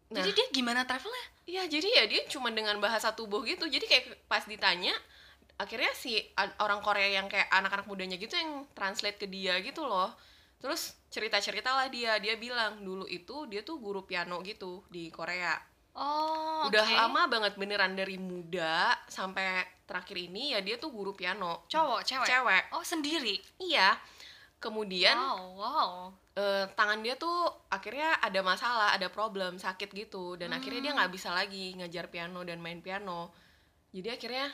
[0.10, 0.20] Nah.
[0.20, 4.06] jadi dia gimana travelnya Iya jadi ya dia cuma dengan bahasa tubuh gitu jadi kayak
[4.26, 4.92] pas ditanya
[5.58, 6.20] akhirnya si
[6.60, 10.14] orang Korea yang kayak anak-anak mudanya gitu yang translate ke dia gitu loh.
[10.62, 12.22] Terus cerita-cerita lah dia.
[12.22, 15.58] Dia bilang dulu itu dia tuh guru piano gitu di Korea.
[15.92, 16.96] Oh udah oke.
[16.96, 21.68] lama banget beneran dari muda sampai terakhir ini ya dia tuh guru piano.
[21.68, 22.28] Cowok cewek?
[22.30, 22.64] Cewek.
[22.72, 23.36] Oh sendiri?
[23.60, 24.00] Iya.
[24.62, 25.92] Kemudian wow wow.
[26.38, 30.40] eh, tangan dia tuh akhirnya ada masalah ada problem sakit gitu.
[30.40, 33.34] Dan akhirnya dia nggak bisa lagi ngajar piano dan main piano.
[33.92, 34.48] Jadi akhirnya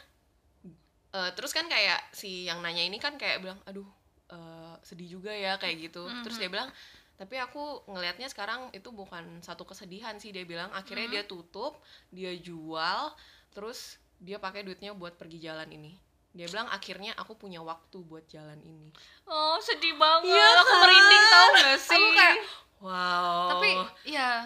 [1.18, 3.88] eh, terus kan kayak si yang nanya ini kan kayak bilang aduh
[4.30, 6.06] eh, sedih juga ya kayak gitu.
[6.22, 6.70] Terus dia bilang
[7.18, 10.70] tapi aku ngelihatnya sekarang itu bukan satu kesedihan sih dia bilang.
[10.78, 11.82] Akhirnya dia tutup
[12.14, 13.10] dia jual
[13.52, 15.98] terus dia pakai duitnya buat pergi jalan ini.
[16.38, 18.94] Dia bilang akhirnya aku punya waktu buat jalan ini.
[19.26, 20.38] Oh sedih banget.
[20.38, 20.82] Iya aku kan?
[20.86, 21.98] merinding tau gak sih?
[21.98, 22.38] aku kayak
[22.78, 23.50] wow.
[23.58, 23.70] Tapi
[24.06, 24.46] ya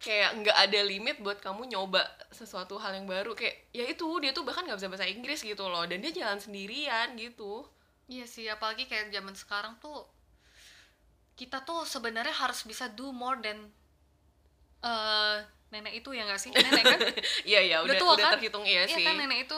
[0.00, 2.00] kayak nggak ada limit buat kamu nyoba
[2.32, 5.68] sesuatu hal yang baru kayak ya itu dia tuh bahkan nggak bisa bahasa Inggris gitu
[5.68, 7.68] loh dan dia jalan sendirian gitu
[8.10, 10.02] Iya sih, apalagi kayak zaman sekarang tuh
[11.38, 13.70] kita tuh sebenarnya harus bisa do more than
[14.82, 15.36] eh
[15.70, 16.50] nenek itu ya nggak sih?
[16.50, 16.98] Nenek kan?
[17.48, 18.32] iya iya Udah udah tua udah kan?
[18.34, 19.56] terhitung iya, Iya sih kan nenek itu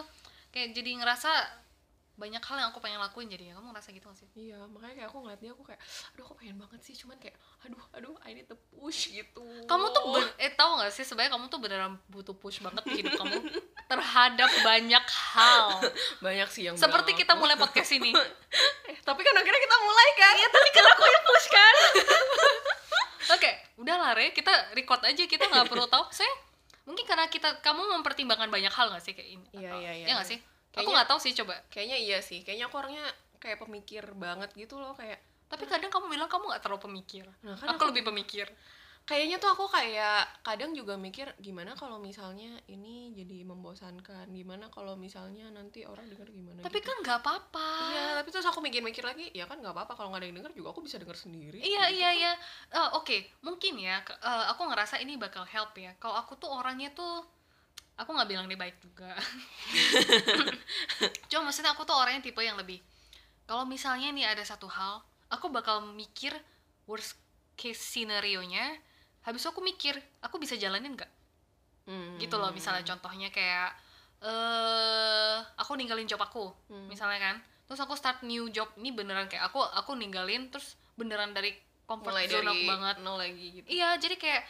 [0.52, 1.32] kayak jadi ngerasa
[2.22, 4.28] banyak hal yang aku pengen lakuin jadi kamu ngerasa gitu gak sih?
[4.32, 5.80] iya makanya kayak aku ngeliat dia aku kayak
[6.14, 9.90] aduh aku pengen banget sih cuman kayak aduh aduh I need to push gitu Kamu
[9.90, 13.18] tuh ben- eh tahu gak sih sebenarnya kamu tuh beneran butuh push banget di hidup
[13.18, 13.42] kamu
[13.90, 15.66] terhadap banyak hal.
[16.18, 18.14] banyak sih yang Seperti kita mulai podcast ini.
[18.82, 21.74] Eh, tapi kan akhirnya kita mulai kan Iya, tapi kan aku yang push kan.
[23.34, 26.04] Oke, udah lah Re, kita record aja kita nggak perlu tahu.
[26.10, 26.28] Saya
[26.82, 29.46] mungkin karena kita kamu mempertimbangkan banyak hal gak sih kayak ini?
[29.54, 30.36] Iya, iya, iya, Ya nggak iya.
[30.72, 30.74] Sih?
[30.74, 31.54] Aku Kayaknya- nggak tahu sih coba.
[31.68, 33.04] kayaknya iya sih kayaknya aku orangnya
[33.36, 37.28] kayak pemikir banget gitu loh kayak Tapi kadang kamu bilang kamu nggak terlalu pemikir.
[37.42, 38.48] Nah, kan aku, aku- lebih pemikir.
[39.02, 44.94] kayaknya tuh aku kayak kadang juga mikir gimana kalau misalnya ini jadi membosankan gimana kalau
[44.94, 46.86] misalnya nanti orang dengar gimana Tapi gitu.
[46.86, 47.68] kan nggak apa-apa.
[47.90, 50.54] iya tapi terus aku mikir-mikir lagi ya kan nggak apa-apa kalau nggak ada yang dengar
[50.54, 51.98] juga aku bisa dengar sendiri Iya gitu.
[51.98, 52.32] iya iya.
[52.70, 54.00] Eh, Oke, mungkin ya.
[54.00, 55.98] eh, aku ngerasa ini bakal help ya.
[55.98, 57.26] Kalau aku tuh orangnya tuh,
[58.02, 59.08] aku nggak bilang dia baik juga.
[61.30, 62.82] Cuma maksudnya aku tuh orangnya tipe yang lebih.
[63.46, 66.34] Kalau misalnya nih ada satu hal, aku bakal mikir
[66.86, 67.16] worst
[67.54, 68.76] case scenario nya.
[69.22, 71.10] Habis aku mikir, aku bisa jalanin nggak?
[71.86, 72.18] Hmm.
[72.18, 72.50] Gitu loh.
[72.50, 73.70] Misalnya contohnya kayak,
[74.22, 76.90] eh aku ninggalin job aku, Hmm.
[76.90, 77.36] misalnya kan.
[77.70, 78.68] Terus aku start new job.
[78.76, 81.54] Ini beneran kayak aku aku ninggalin terus beneran dari
[81.86, 82.96] comfort mulai zone dari aku banget.
[83.00, 84.42] nol lagi gitu Iya, jadi kayak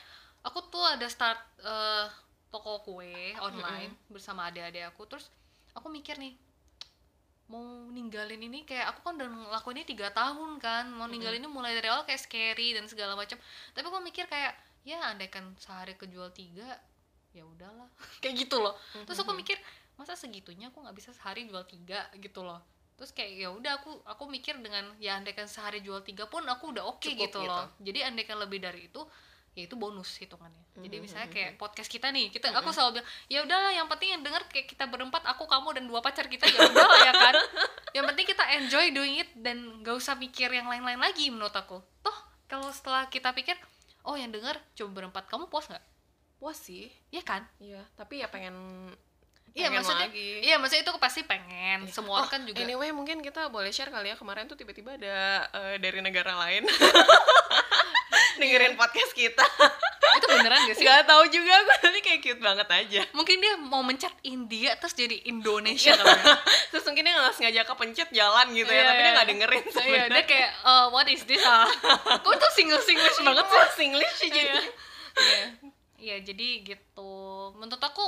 [0.42, 2.06] aku tuh ada start eh,
[2.52, 5.08] toko kue online bersama adik-adik aku.
[5.08, 5.32] Terus
[5.72, 6.36] aku mikir nih,
[7.48, 10.92] mau ninggalin ini kayak aku kan udah ngelakuin ini tiga tahun kan.
[10.92, 13.40] Mau ninggalin ini mulai dari awal kayak scary dan segala macam.
[13.72, 14.52] Tapi aku mikir kayak
[14.84, 16.76] ya andaikan sehari kejual tiga,
[17.32, 17.88] ya udahlah.
[18.22, 18.76] kayak gitu loh.
[19.08, 19.56] Terus aku mikir
[19.96, 22.60] masa segitunya aku nggak bisa sehari jual tiga gitu loh.
[23.00, 26.76] Terus kayak ya udah aku aku mikir dengan ya andaikan sehari jual tiga pun aku
[26.76, 27.48] udah oke Cukup gitu gitu.
[27.48, 27.72] loh.
[27.80, 29.00] Jadi andaikan lebih dari itu
[29.52, 30.64] ya itu bonus hitungannya.
[30.74, 33.84] Jadi Mhm, misalnya mhm, kayak podcast kita nih, kita aku selalu bilang ya udahlah yang
[33.86, 37.12] penting yang denger kayak kita berempat aku kamu dan dua pacar kita ya udahlah ya
[37.12, 37.34] kan.
[37.92, 41.84] Yang penting kita enjoy doing it dan gak usah mikir yang lain-lain lagi menurut aku.
[42.00, 43.54] Toh kalau setelah kita pikir
[44.02, 45.84] oh yang denger cuma berempat kamu puas nggak?
[46.34, 47.46] puas sih Iya kan?
[47.56, 48.56] iya tapi ya pengen
[49.52, 50.42] Iya maksudnya lagi.
[50.42, 51.84] iya maksudnya itu pasti pengen.
[51.86, 55.16] Semua Oh, kan juga anyway mungkin kita boleh share kali ya kemarin tuh tiba-tiba ada
[55.46, 56.64] eh, dari negara lain
[58.38, 59.45] dengerin podcast kita
[60.12, 60.85] itu beneran gak sih?
[60.85, 64.92] nggak tahu juga aku tapi kayak cute banget aja Mungkin dia mau mencet India terus
[64.92, 66.37] jadi Indonesia kali ya.
[66.71, 69.14] terus mungkin dia nggak sengaja kepencet jalan gitu ya Iya, tapi dia iya.
[69.16, 71.64] nggak dengerin Iya, sebenarnya dia kayak eh, what is this ah?
[72.25, 73.85] Kok tuh single singlish banget sih?
[73.88, 75.42] English sih jadi Iya.
[76.03, 77.12] Iya, jadi gitu.
[77.57, 78.05] Menurut aku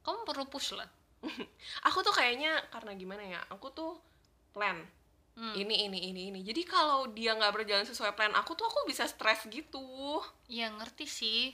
[0.00, 0.88] kamu perlu push lah.
[1.86, 3.98] aku tuh kayaknya karena gimana ya aku tuh
[4.54, 4.80] plan
[5.36, 5.52] Hmm.
[5.52, 9.04] ini ini ini ini jadi kalau dia nggak berjalan sesuai plan aku tuh aku bisa
[9.04, 10.16] stres gitu
[10.48, 11.52] Iya, ngerti sih.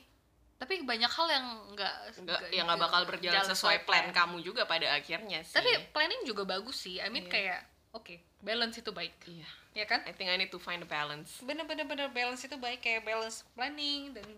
[0.55, 4.87] Tapi banyak hal yang nggak nggak ya nggak bakal berjalan sesuai plan kamu juga pada
[4.87, 7.03] akhirnya sih Tapi planning juga bagus sih.
[7.03, 7.35] I mean Iya.
[7.35, 9.19] kayak oke, balance itu baik.
[9.27, 10.07] iya Ya kan?
[10.07, 13.43] I think I need to find a balance bener-bener bener balance itu baik kayak balance
[13.59, 14.29] planning dan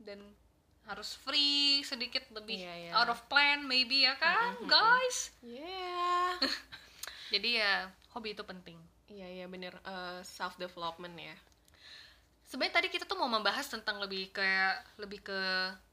[0.00, 0.18] dan
[0.88, 2.90] harus free sedikit lebih Iya, iya.
[2.96, 6.40] out of plan maybe ya kan guys yeah
[7.36, 7.72] jadi ya
[8.18, 8.78] hobi itu penting.
[9.06, 9.78] Iya iya bener.
[10.26, 11.36] Self development ya.
[12.48, 15.40] Sebenarnya tadi kita tuh mau membahas tentang lebih kayak lebih ke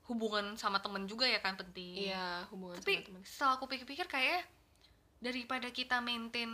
[0.07, 2.09] hubungan sama temen juga ya kan penting.
[2.09, 4.41] Iya hubungan tapi sama teman setelah aku pikir-pikir kayak
[5.19, 6.49] daripada kita maintain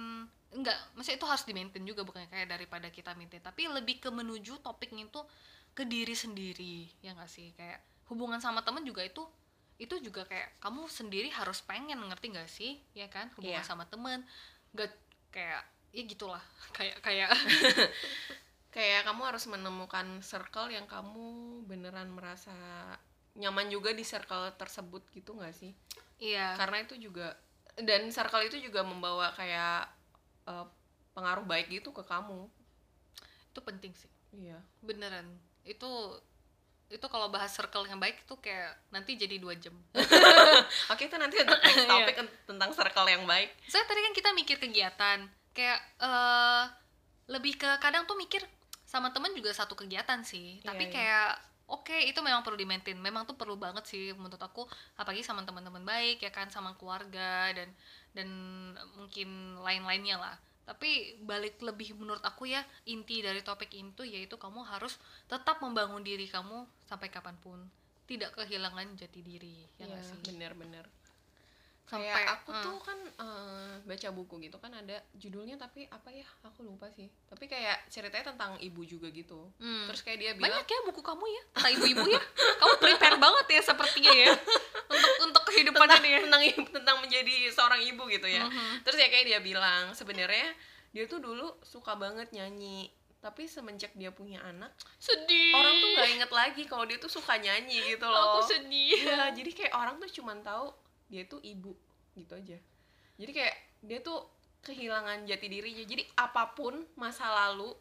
[0.52, 4.10] enggak maksudnya itu harus di maintain juga bukan kayak daripada kita maintain tapi lebih ke
[4.12, 5.22] menuju topiknya itu
[5.72, 7.52] ke diri sendiri ya nggak sih?
[7.56, 7.80] Kayak
[8.12, 9.24] hubungan sama temen juga itu
[9.78, 12.80] itu juga kayak kamu sendiri harus pengen ngerti nggak sih?
[12.98, 13.30] Ya kan?
[13.38, 13.70] Hubungan Iya.
[13.70, 14.24] sama temen
[14.74, 14.90] nggak
[15.32, 16.44] kayak ya gitulah.
[16.78, 17.32] Kayak kayak
[18.76, 22.56] kayak kamu harus menemukan circle yang kamu beneran merasa
[23.36, 25.76] nyaman juga di circle tersebut gitu nggak sih?
[26.20, 26.56] Iya.
[26.56, 27.36] Karena itu juga
[27.76, 29.92] dan circle itu juga membawa kayak
[30.48, 30.66] eh,
[31.12, 32.48] pengaruh baik gitu ke kamu.
[33.52, 34.12] Itu penting sih.
[34.32, 34.64] Iya.
[34.80, 35.28] Beneran.
[35.68, 36.24] Itu
[36.92, 39.72] itu kalau bahas circle yang baik itu kayak nanti jadi dua jam
[40.92, 41.88] oke itu nanti untuk next Iya.
[41.88, 45.18] topik tentang circle yang baik Soalnya tadi kan kita mikir kegiatan,
[45.52, 46.64] kayak eh
[47.28, 48.44] lebih ke kadang tuh mikir
[48.84, 50.60] sama temen juga satu kegiatan sih.
[50.60, 50.92] Iya, Tapi iya.
[50.92, 51.30] kayak
[51.72, 53.00] oke itu memang perlu di maintain.
[53.00, 54.68] Memang tuh perlu banget sih menurut aku
[55.00, 57.72] apalagi sama teman-teman baik ya kan sama keluarga dan
[58.12, 58.28] dan
[59.00, 60.36] mungkin lain-lainnya lah.
[60.72, 64.96] Tapi balik lebih menurut aku ya inti dari topik itu yaitu kamu harus
[65.28, 67.60] tetap membangun diri kamu sampai kapan pun.
[68.08, 70.32] Tidak kehilangan jati diri ya nggak sih?
[70.32, 70.88] bener-bener
[71.92, 72.64] Sampai, kayak aku eh.
[72.64, 76.24] tuh kan eh, baca buku gitu kan ada judulnya tapi apa ya?
[76.48, 77.12] Aku lupa sih.
[77.28, 79.52] Tapi kayak ceritanya tentang ibu juga gitu.
[79.60, 79.92] Hmm.
[79.92, 81.44] terus kayak dia bilang banyak ya buku kamu ya?
[81.52, 82.22] Kata ibu-ibu ya?
[82.64, 84.32] Kamu prepare banget ya sepertinya ya
[85.64, 88.82] untuk untuk kehidupan tentang, ini ya tentang ibu- tentang menjadi seorang ibu gitu ya Mhm.
[88.82, 90.50] terus ya kayak dia bilang sebenarnya
[90.90, 96.10] dia tuh dulu suka banget nyanyi tapi semenjak dia punya anak sedih orang tuh nggak
[96.12, 99.96] inget lagi kalau dia tuh suka nyanyi gitu loh aku sedih Iya, jadi kayak orang
[99.98, 100.74] tuh cuman tahu
[101.06, 101.76] dia tuh ibu
[102.14, 102.58] gitu aja.
[103.16, 104.26] Jadi kayak dia tuh
[104.62, 105.82] kehilangan jati dirinya.
[105.82, 107.72] Jadi apa pun masa lalu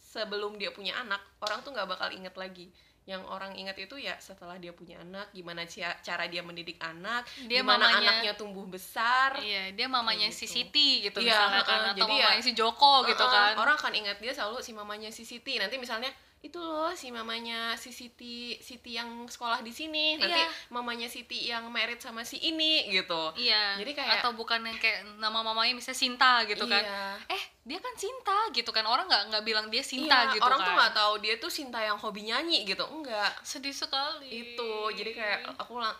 [0.00, 2.70] sebelum dia punya anak, orang tuh nggak bakal inget lagi.
[3.04, 5.64] Yang orang inget itu ya setelah dia punya anak, gimana
[5.98, 9.34] cara dia mendidik anak, Dia gimana mamanya- anaknya tumbuh besar.
[9.40, 10.54] iya dia mamanya Kayak si gitu.
[10.54, 13.74] Siti gitu Iya, misalnya kan atau jadi ya- mamanya si Joko gitu Heeh, kan Orang
[13.74, 15.56] akan ingat dia selalu si mamanya si Siti.
[15.56, 20.16] Nanti misalnya itu loh si mamanya si Siti Siti yang sekolah di sini.
[20.16, 20.48] Nanti Iya.
[20.72, 23.36] mamanya Siti yang merit sama si ini gitu.
[23.36, 23.76] Iya.
[23.76, 26.80] Jadi kayak- atau bukan yang kayak nama mamanya misalnya Sinta gitu kan.
[26.80, 27.20] Iya.
[27.28, 28.82] eh dia kan Sinta gitu kan.
[28.82, 30.66] Orang nggak nggak bilang dia Sinta Iya, gitu orang kan.
[30.66, 32.88] tuh nggak tahu dia tuh Sinta yang hobi nyanyi gitu.
[32.88, 33.36] Enggak.
[33.44, 34.56] Sedih sekali.
[34.56, 34.88] Itu.
[34.90, 35.92] Jadi kayak aku lang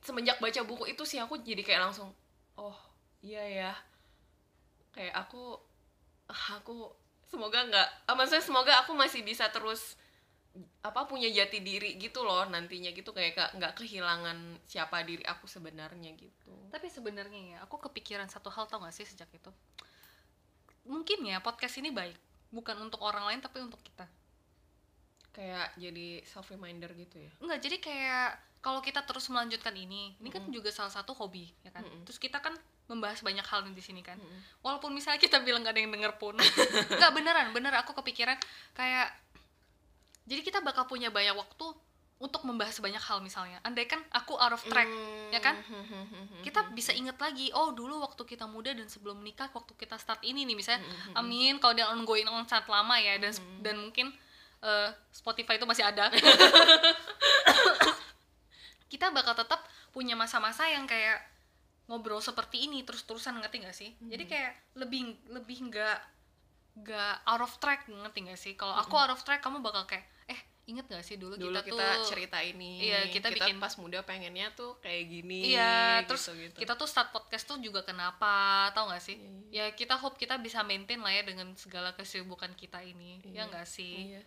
[0.00, 2.08] semenjak baca buku itu sih aku jadi kayak langsung
[2.56, 2.76] oh
[3.20, 3.72] iya ya.
[4.90, 5.60] Kayak aku
[6.26, 6.88] ah, aku
[7.28, 9.94] semoga nggak ah, maksudnya semoga aku masih bisa terus
[10.80, 15.46] apa punya jati diri gitu loh nantinya gitu kayak ke- nggak kehilangan siapa diri aku
[15.46, 19.48] sebenarnya gitu Tapi sebenarnya ya, aku kepikiran satu hal tau gak sih sejak itu?
[20.84, 22.16] Mungkin ya podcast ini baik,
[22.50, 24.08] bukan untuk orang lain tapi untuk kita.
[25.30, 30.28] kayak jadi self reminder gitu ya Enggak, jadi kayak kalau kita terus melanjutkan ini, ini
[30.28, 30.50] kan Mm-mm.
[30.52, 31.86] juga salah satu hobi, ya kan?
[31.86, 32.02] Mm-mm.
[32.02, 34.16] Terus kita kan membahas banyak hal di sini kan.
[34.16, 34.40] Mm-mm.
[34.60, 36.34] Walaupun misalnya kita bilang gak ada yang denger pun.
[36.96, 38.40] Enggak beneran, bener aku kepikiran
[38.72, 39.12] kayak
[40.24, 41.66] jadi kita bakal punya banyak waktu
[42.18, 43.62] untuk membahas banyak hal misalnya.
[43.62, 45.30] Andai kan aku out of track, Hmm.
[45.30, 45.54] ya kan?
[46.40, 50.18] kita bisa inget lagi oh dulu waktu kita muda dan sebelum menikah waktu kita start
[50.22, 51.14] ini nih misalnya Mm-mm.
[51.14, 53.60] amin kalau dia ongoing on sangat lama ya dan Mhm.
[53.60, 54.06] dan mungkin
[54.58, 56.08] eh, Spotify itu masih ada
[58.88, 59.60] kita bakal tetap
[59.92, 61.20] punya masa-masa yang kayak
[61.88, 64.30] ngobrol seperti ini terus-terusan ngerti gak sih jadi Mhm.
[64.30, 65.98] kayak lebih lebih nggak
[66.78, 70.06] nggak out of track ngerti gak sih kalau aku out of track kamu bakal kayak
[70.26, 73.72] eh inget gak sih dulu, dulu kita, kita, tuh cerita ini Iya, kita bikin- pas
[73.74, 76.54] muda pengennya tuh kayak gini Iya, gitu, terus gitu.
[76.54, 78.30] kita tuh start podcast tuh juga kenapa,
[78.70, 79.16] tau gak sih?
[79.16, 83.48] Iya, Ya kita hope kita bisa maintain lah ya dengan segala kesibukan kita ini, Iya.
[83.48, 84.12] ya gak sih?
[84.12, 84.20] iya.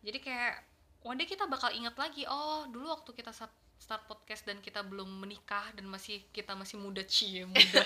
[0.00, 0.62] Jadi kayak
[1.02, 4.84] one day kita bakal ingat lagi, oh dulu waktu kita start, start podcast dan kita
[4.84, 7.82] belum menikah dan masih kita masih muda cie muda,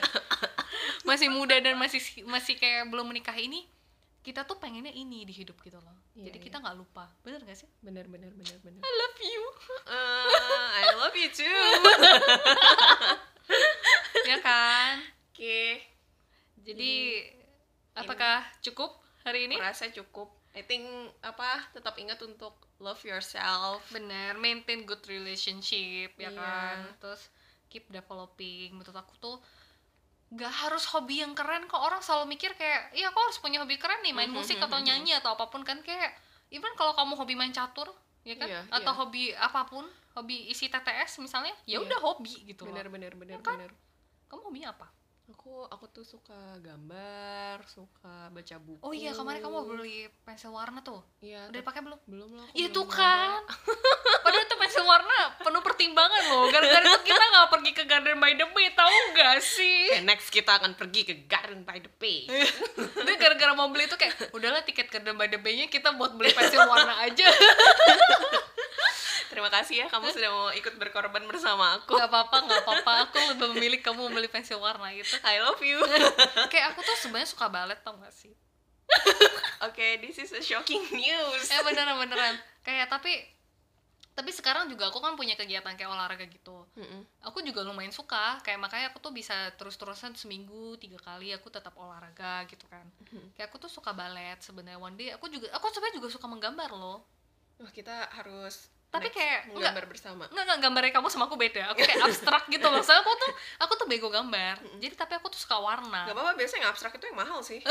[1.09, 3.63] masih muda dan masih masih kayak belum menikah ini,
[4.21, 5.95] kita tuh pengennya ini di hidup gitu loh.
[6.13, 6.45] Iya, Jadi iya.
[6.51, 7.71] kita nggak lupa, bener gak sih?
[7.79, 9.43] benar benar benar benar I love you.
[9.87, 11.47] Eh, I love you too
[14.31, 15.05] ya kan?
[15.31, 15.61] oke
[16.65, 16.93] Jadi
[17.95, 18.91] apakah cukup
[19.23, 19.61] hari ini?
[19.61, 20.87] merasa cukup I think
[21.21, 26.39] apa tetap ingat untuk love yourself bener maintain good relationship ya Iya.
[26.39, 27.27] kan terus
[27.67, 29.37] keep developing menurut aku tuh
[30.31, 33.79] nggak harus hobi yang keren kok orang selalu mikir kayak iya aku harus punya hobi
[33.79, 34.87] keren nih main Mhm, musik mhm, atau mhm.
[34.87, 36.11] nyanyi atau apa pun kan kayak
[36.51, 37.91] even kalau kamu hobi main catur
[38.23, 38.99] ya kan Iya, atau iya.
[38.99, 41.87] hobi apa pun hobi isi TTS misalnya ya Iya.
[41.87, 43.59] udah hobi gitu benar loh benar benar kan?
[43.59, 43.71] benar
[44.27, 44.87] kamu hobinya apa
[45.25, 50.85] aku aku tuh suka gambar suka baca buku oh iya kemarin kamu beli pensil warna
[50.85, 53.41] tuh iya udah dipakai belum belum loh Iya belum tuh kan.
[54.21, 56.45] Padahal itu pensil warna penuh pertimbangan loh.
[56.49, 59.93] Gara-gara itu kita nggak pergi ke Garden by the Bay, tahu nggak sih?
[59.93, 62.25] Oke, next kita akan pergi ke Garden by the Bay
[63.05, 66.33] Dia gara-gara mau beli itu kayak udahlah tiket Garden by the Bay-nya kita buat beli
[66.33, 67.29] pensil warna aja.
[69.35, 72.93] terima kasih ya kamu sudah mau ikut berkorban bersama aku Gak apa-apa, nggak apa-apa.
[73.05, 75.19] Aku lebih memilih kamu membeli pensil warna gitu.
[75.27, 75.83] I love you
[76.55, 78.31] Kayak aku tuh sebenarnya suka balet tau gak sih?
[79.61, 81.45] Oke, this is a shocking news.
[81.49, 82.35] Eh beneran beneran.
[82.63, 83.35] Kayak tapi
[84.15, 87.03] tapi sekarang juga aku kan punya kegiatan kayak olahraga gitu Mm-mm.
[87.27, 91.75] aku juga lumayan suka kayak makanya aku tuh bisa terus-terusan seminggu tiga kali aku tetap
[91.75, 93.35] olahraga gitu kan Mhm.
[93.35, 96.71] kayak aku tuh suka balet sebenarnya one day aku juga aku sebenarnya juga suka menggambar
[96.71, 97.03] loh
[97.59, 100.25] Wah, kita harus Tapi next kayak- menggambar bersama.
[100.27, 102.79] nggak nggak gambarnya kamu sama aku beda aku kayak abstrak gitu loh.
[102.79, 104.55] Soalnya aku tuh aku tuh bego gambar.
[104.79, 106.07] Jadi tapi aku tuh suka warna.
[106.07, 107.59] Gak apa-apa, biasanya yang abstrak itu yang mahal sih.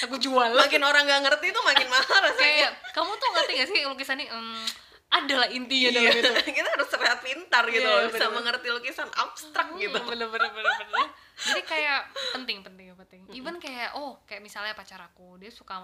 [0.00, 0.50] Aku jual.
[0.50, 2.40] Makin orang gak ngerti tuh makin mahal rasanya.
[2.40, 4.26] Kayak kamu tuh ngerti gak sih lukisan ini?
[4.26, 4.64] Hmm,
[5.10, 8.36] ada lah intinya dalam itu kita harus terlihat pintar gitu Iya, loh, bisa bener.
[8.36, 9.92] mengerti lukisan abstrak gitu.
[9.92, 11.06] Hmm, bener bener bener bener.
[11.40, 12.00] Jadi kayak
[12.32, 13.20] penting penting penting.
[13.30, 15.76] Even kayak oh kayak misalnya pacar aku dia suka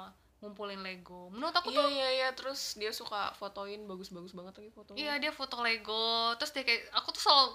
[0.46, 1.26] ngumpulin Lego.
[1.34, 4.98] Menurut aku Iya tuh iya iya, terus dia suka fotoin bagus-bagus banget lagi fotonya.
[5.02, 6.38] Iya dia foto Lego.
[6.38, 7.46] Terus dia kayak aku tuh selalu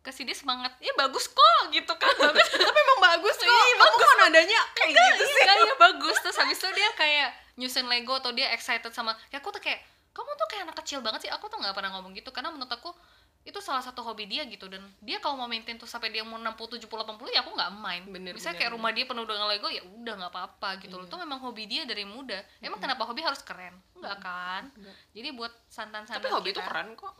[0.00, 2.14] kasih dia semangat ya bagus kok gitu kan.
[2.18, 5.42] Bagus Tapi emang bagus kok, Iya, kamu kok nadanya kayak gitu sih?
[5.46, 6.16] Iya, iya bagus.
[6.18, 9.80] Terus habis itu dia kayak nyusun Lego atau dia excited sama kayak aku tuh kayak
[10.10, 11.30] kamu tuh kayak anak kecil banget sih.
[11.30, 12.90] Aku tuh nggak pernah ngomong gitu karena menurut aku
[13.40, 16.36] itu salah satu hobi dia gitu dan dia kalau mau maintain tuh sampai dia mau
[16.36, 18.02] 60 70 80 ya aku nggak main.
[18.04, 21.04] Bener, misalnya bener, kayak rumah dia penuh dengan Lego ya udah nggak apa-apa gitu loh.
[21.04, 21.10] Iya.
[21.10, 22.36] itu memang hobi dia dari muda.
[22.60, 23.72] Emang kenapa hobi harus keren?
[23.96, 24.68] Enggak kan?
[24.76, 24.96] Enggak.
[25.16, 27.14] jadi buat santan-santan Tapi hobi itu kita- keren kok.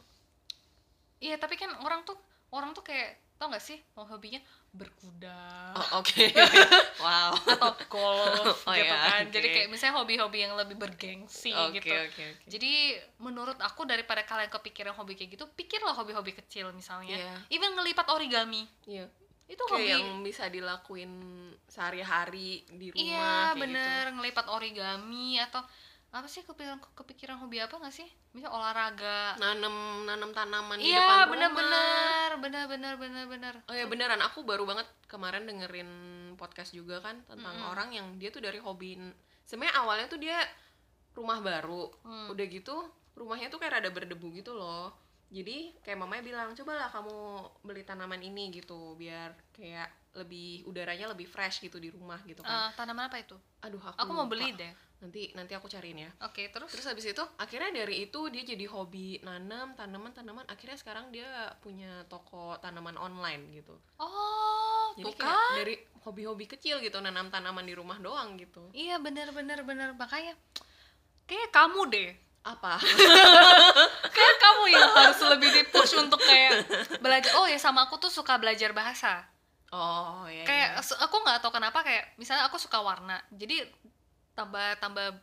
[1.20, 2.16] Iya tapi kan orang tuh
[2.52, 4.36] orang tuh kayak tau gak sih mau hobinya?
[4.70, 5.72] Berkuda.
[5.72, 6.24] Oh oke.
[7.00, 7.32] Wow.
[7.32, 9.24] Atau golf Oh, gitu ya, kan.
[9.24, 9.32] Oke.
[9.32, 11.88] jadi kayak misalnya hobi-hobi yang lebih bergengsi Oke gitu.
[11.88, 12.26] oke oke.
[12.46, 12.72] Jadi
[13.16, 17.16] menurut aku daripada kalian kepikiran hobi kayak gitu pikirlah hobi-hobi kecil misalnya.
[17.16, 17.32] Iya.
[17.48, 18.68] even ngelipat origami.
[18.84, 19.08] Iya.
[19.48, 19.88] Itu Kayak hobi.
[19.90, 21.10] yang bisa dilakuin
[21.66, 23.60] sehari-hari di rumah iya kayak gitu.
[23.64, 24.02] bener.
[24.14, 25.64] Ngelipat origami atau
[26.10, 31.06] apa sih kepikiran kepikiran hobi apa gak sih misal olahraga Nanem nanem tanaman di iya
[31.06, 35.46] depan bener rumah bener bener bener bener bener Oh ya beneran, aku baru banget kemarin
[35.46, 35.90] dengerin
[36.34, 37.70] podcast juga kan tentang Mm-mm.
[37.70, 38.98] orang yang dia tuh dari hobi
[39.46, 40.38] sebenarnya awalnya tuh dia
[41.14, 42.30] rumah baru, Hmm.
[42.30, 42.74] udah gitu
[43.14, 44.94] rumahnya tuh kayak rada berdebu gitu loh.
[45.30, 47.16] Jadi kayak mamanya bilang cobalah kamu
[47.62, 52.68] beli tanaman ini gitu biar kayak lebih udaranya lebih fresh gitu di rumah gitu kan.
[52.68, 54.34] Eh, tanaman apa itu Aduh aku, aku mau lupa.
[54.34, 56.10] beli deh Nanti nanti aku cariin ya.
[56.20, 60.44] oke terus Terus habis itu akhirnya dari itu dia jadi hobi nanam tanaman-tanaman.
[60.44, 61.24] Akhirnya sekarang dia
[61.58, 63.72] punya toko tanaman online gitu.
[63.96, 68.68] oh Jadi tuh kayak kan dari hobi-hobi kecil gitu nanam tanaman di rumah doang gitu.
[68.74, 70.36] Iya bener bener bener makanya
[71.24, 72.76] kayak kamu deh Apa?
[74.16, 76.64] kayak kamu yang harus lebih di push untuk kayak
[76.98, 79.24] belajar oh ya sama aku tuh suka belajar bahasa
[79.70, 80.42] Oh iya.
[80.42, 80.98] kayak iya.
[81.06, 83.70] aku nggak tahu kenapa kayak misalnya aku suka warna jadi
[84.34, 85.14] tambah tambah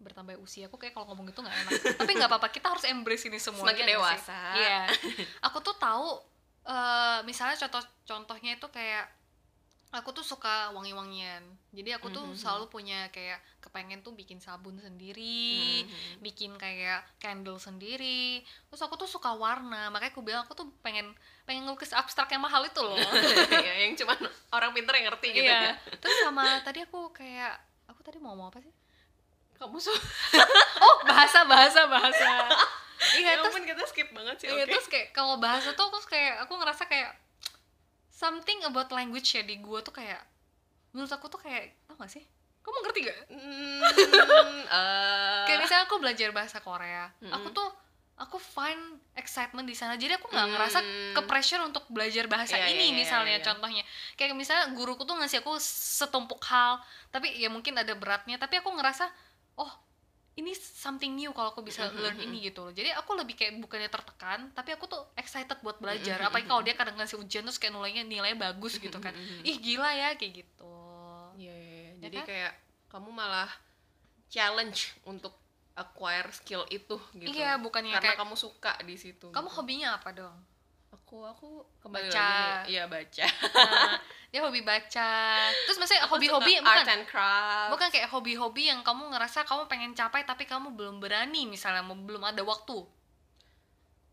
[0.00, 3.28] bertambah usia aku kayak kalau ngomong gitu nggak enak tapi nggak apa-apa kita harus embrace
[3.28, 4.40] ini semua Semakin dewasa.
[4.56, 4.88] iya
[5.46, 6.16] aku tuh tahu
[6.64, 9.04] eh, misalnya contoh contohnya itu kayak
[9.94, 11.38] aku tuh suka wangi-wangian
[11.70, 12.34] jadi aku tuh Mhm.
[12.34, 16.18] selalu punya kayak kepengen tuh bikin sabun sendiri Mhm.
[16.18, 21.14] bikin kayak candle sendiri terus aku tuh suka warna makanya aku bilang aku tuh pengen
[21.42, 22.98] pengen ngelukis abstrak yang mahal itu loh
[23.64, 24.18] Iya, yang cuman
[24.50, 25.72] orang pinter yang ngerti gitu iya ya.
[25.96, 27.54] terus sama tadi aku kayak
[27.86, 28.74] aku tadi mau ngomong apa sih
[29.54, 29.94] Kamu so
[30.84, 32.26] oh bahasa bahasa bahasa
[33.18, 34.48] iya ya terus kita skip banget sih.
[34.48, 34.72] iya oke.
[34.72, 37.14] terus kayak kalau bahasa tuh terus kayak aku ngerasa kayak
[38.14, 40.22] something about language ya di gua tuh kayak
[40.90, 42.22] menurut aku tuh kayak tau gak sih
[42.62, 43.80] kamu ngerti gak Hmm,
[44.78, 47.34] eh, kayak misalnya aku belajar bahasa Korea Mm-mm.
[47.34, 47.68] aku tuh
[48.14, 48.78] aku find
[49.12, 50.54] excitement di sana jadi aku nggak Hmm.
[50.54, 50.78] ngerasa
[51.12, 53.44] ke pressure untuk belajar bahasa Iya, ini iya, misalnya iya.
[53.44, 53.82] contohnya
[54.14, 56.78] kayak misalnya guruku tuh ngasih aku setumpuk hal
[57.10, 59.10] tapi ya mungkin ada beratnya tapi aku ngerasa
[59.58, 59.70] oh
[60.34, 63.86] ini something new kalau aku bisa learn ini gitu loh jadi aku lebih kayak bukannya
[63.86, 67.70] tertekan tapi aku tuh excited buat belajar apalagi kalau dia kadang ngasih ujian terus kayak
[67.74, 69.14] nilainya nilainya bagus gitu kan
[69.46, 70.74] ih gila ya kayak gitu
[71.34, 71.92] Iya, iya, iya.
[71.98, 72.26] Ya Jadi kan?
[72.30, 72.52] kayak
[72.86, 73.50] kamu malah
[74.30, 75.34] challenge untuk
[75.74, 77.26] acquire skill itu gitu.
[77.34, 79.34] iya bukannya Karena kayak kamu suka di situ.
[79.34, 79.56] kamu gitu.
[79.58, 80.36] hobinya apa dong
[81.04, 82.64] Aku aku kembali Baca.
[82.64, 83.26] Iya, baca.
[83.28, 84.00] Nah,
[84.32, 85.10] dia hobi baca
[85.62, 87.70] terus maksudnya Aku hobi-hobi suka bukan art and craft.
[87.70, 91.94] bukan kayak hobi-hobi yang kamu ngerasa kamu pengen capai tapi kamu belum berani misalnya mau-
[91.94, 92.82] belum ada waktu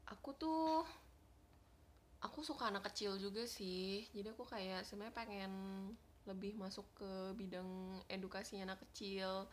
[0.05, 0.85] Aku tuh
[2.21, 4.05] aku suka anak kecil juga sih.
[4.11, 5.51] Jadi aku kayak sebenarnya pengen
[6.23, 7.65] lebih masuk ke bidang
[8.05, 9.49] edukasi anak kecil.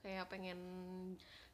[0.00, 0.58] Kayak pengen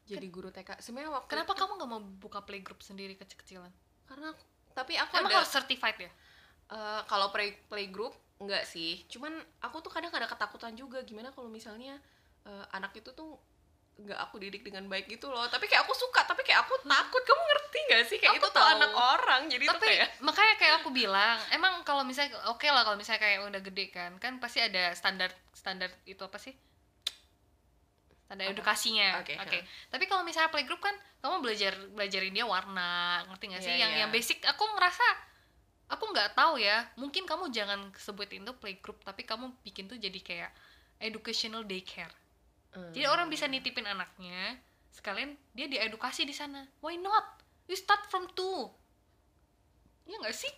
[0.05, 0.79] jadi guru TK.
[0.79, 3.69] Sebenarnya waktu kenapa itu- kamu nggak mau buka playgroup sendiri kecil-kecilan
[4.07, 6.11] Karena aku- tapi aku emang ada harus certified ya?
[6.75, 9.07] Eh, kalau play playgroup enggak sih.
[9.07, 9.31] Cuman
[9.63, 11.97] aku tuh kadang ada ketakutan juga gimana kalau misalnya
[12.45, 13.39] eh, anak itu tuh
[13.95, 15.47] nggak aku didik dengan baik gitu loh.
[15.47, 17.23] Tapi kayak aku suka tapi kayak aku takut.
[17.23, 18.19] Kamu ngerti gak sih?
[18.19, 19.43] Kayak Aku itu tuh anak orang.
[19.47, 23.23] Jadi tuh tapi kayak makanya kayak aku bilang emang kalau misalnya oke lah kalau misalnya
[23.23, 26.55] kayak udah gede kan kan pasti ada standar standar itu apa sih
[28.25, 28.51] Apa?
[28.51, 29.59] edukasinya Oke, oke.
[29.61, 29.69] ha.
[29.93, 33.73] tapi kalau misalnya playgroup kan kamu belajar belajarin dia warna ngerti nggak sih?
[33.73, 34.01] Iya, yang iya.
[34.05, 35.07] yang basic aku ngerasa
[35.93, 36.89] aku nggak tahu ya.
[36.97, 40.51] Mungkin kamu jangan sebutin itu playgroup tapi kamu bikin tuh jadi kayak
[41.01, 42.13] educational daycare.
[42.75, 44.59] Jadi orang bisa nitipin anaknya
[44.91, 46.67] sekalian dia diedukasi di sana.
[46.83, 47.23] Why not?
[47.71, 48.67] You start from two.
[50.11, 50.53] Ya nggak sih?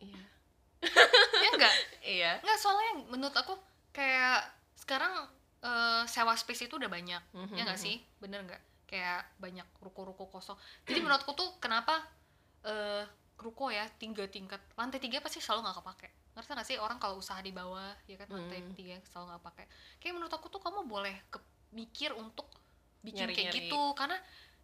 [0.00, 0.22] Iya.
[1.40, 1.74] Ya nggak?
[2.00, 2.32] Iya.
[2.40, 3.54] Nggak soalnya menurut aku
[3.92, 4.48] kayak
[4.80, 5.28] sekarang
[5.60, 7.86] eh, sewa space itu udah banyak Mhm, ya nggak mhm.
[7.86, 7.96] sih?
[8.16, 8.62] Bener nggak?
[8.84, 10.56] Kayak banyak ruko-ruko kosong.
[10.84, 12.00] Jadi menurutku tuh kenapa
[12.62, 13.04] eh
[13.36, 16.08] ruko ya tiga tingkat lantai tiga pasti selalu nggak kepake.
[16.30, 16.76] Ngerti nggak sih?
[16.76, 18.74] Orang kalau usaha di bawah ya kan lantai Hmm.
[18.74, 19.64] tiga selalu nggak pakai
[19.96, 22.50] kayak menurut aku tuh kamu boleh ke- mikir untuk
[23.00, 23.68] bikin kayak Nyari-nyari.
[23.68, 23.80] gitu.
[23.94, 24.16] Karena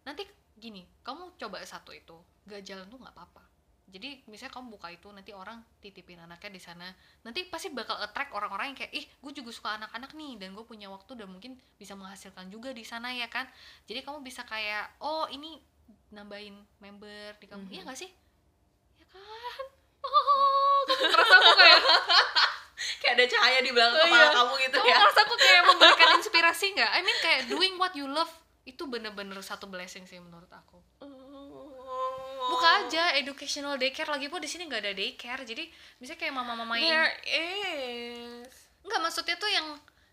[0.03, 0.23] nanti
[0.53, 3.43] gini kamu coba satu itu gak jalan tuh nggak apa-apa
[3.87, 6.91] jadi misalnya kamu buka itu nanti orang titipin anaknya di sana.
[7.23, 10.61] Nanti pasti bakal attract orang-orang yang kayak ih gue juga suka anak-anak nih dan gue
[10.61, 13.47] punya waktu dan mungkin bisa menghasilkan juga di sana ya kan?
[13.87, 15.63] Jadi kamu bisa kayak oh ini
[16.09, 17.63] nambahin member di kamu.
[17.63, 17.71] Mhm.
[17.71, 18.11] iya gak sih?
[18.97, 19.65] Ya kan?
[20.03, 21.79] Oh kamu ngerasa aku kayak
[23.01, 24.31] kayak ada cahaya di belakang Oh, kepala iya.
[24.33, 24.97] kamu gitu kamu ya.
[24.99, 26.91] ngerasa aku kayak memberikan inspirasi nggak?
[26.91, 28.29] I mean kayak doing what you love
[28.63, 30.75] itu bener-bener satu blessing sih menurut aku
[32.57, 35.63] buka aja educational daycare lagi pun di sini nggak ada daycare jadi
[36.01, 38.49] misalnya kayak mama-mama yang there is
[38.81, 39.67] Enggak maksudnya tuh yang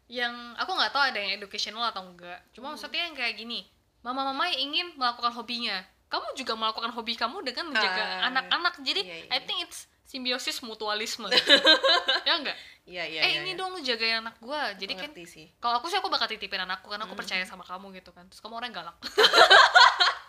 [0.04, 2.42] yang aku nggak tahu ada yang educational atau enggak.
[2.50, 2.76] Cuma Hmm.
[2.76, 3.64] maksudnya yang kayak gini.
[4.02, 5.78] Mama-mama yang ingin melakukan hobinya.
[6.10, 8.82] Kamu juga melakukan hobi kamu dengan menjaga Ah, anak-anak.
[8.82, 9.30] Jadi iya, iya.
[9.30, 11.30] I think it's simbiosis mutualisme.
[12.28, 12.58] ya enggak?
[12.84, 13.56] iya iya eh iya, ini iya.
[13.56, 14.76] dong lu jagain anak gua.
[14.76, 15.08] Jadi kan
[15.56, 17.22] kalau aku sih aku bakal titipin anakku karena aku Hmm.
[17.24, 18.26] percaya sama kamu gitu kan.
[18.28, 18.96] Terus kamu orang galak.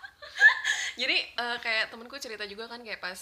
[0.96, 3.20] jadi eh, kayak temenku cerita juga kan kayak pas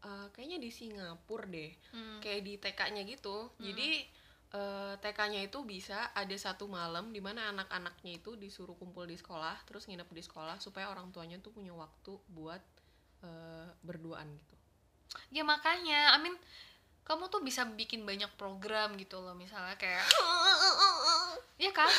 [0.00, 2.18] eh, kayaknya di Singapura deh Hmm.
[2.18, 3.90] kayak di TK-nya gitu jadi
[4.50, 9.60] eh, TK-nya itu bisa ada satu malam di mana anak-anaknya itu disuruh kumpul di sekolah
[9.64, 12.62] terus nginep di sekolah supaya orang tuanya tuh punya waktu buat
[13.22, 14.56] eh, berduaan gitu
[15.28, 16.32] Ya makanya, I mean
[17.04, 20.00] kamu tuh bisa bikin banyak program gitu loh misalnya kayak
[21.60, 21.90] Iya kan?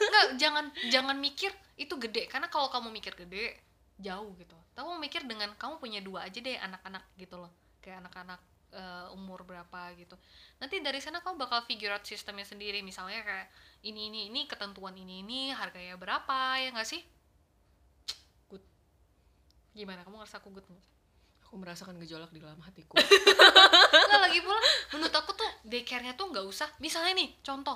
[0.00, 3.56] Nggak, jangan jangan mikir itu gede karena kalau kamu mikir gede
[4.00, 4.56] jauh gitu.
[4.74, 7.52] Kamu mikir dengan kamu punya dua aja deh anak-anak gitu loh.
[7.84, 8.40] Kayak anak-anak
[8.72, 10.16] eh, umur berapa gitu.
[10.58, 12.80] Nanti dari sana kamu bakal figure out sistemnya sendiri.
[12.80, 13.48] Misalnya kayak
[13.84, 17.00] ini ini ini ketentuan ini ini harganya berapa ya nggak sih?
[18.48, 18.64] Good.
[19.76, 20.90] Gimana kamu ngerasa aku good nggak?
[21.50, 22.94] aku merasakan gejolak di dalam hatiku
[24.06, 24.62] Nggak lagi pula
[24.94, 26.70] menurut aku tuh daycare-nya tuh nggak usah.
[26.78, 27.74] Misalnya nih contoh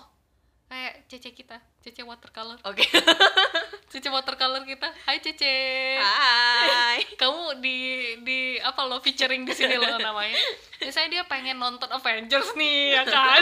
[0.70, 2.62] kayak Cece kita, Cece watercolor.
[2.62, 2.86] oke
[3.86, 4.90] Cece watercolor kita.
[5.04, 5.54] Hai Cece.
[5.96, 7.78] hai Kamu di
[8.20, 10.34] di apa lo featuring di sini lo namanya.
[10.78, 13.38] Misalnya dia pengen nonton Avengers nih ya kan.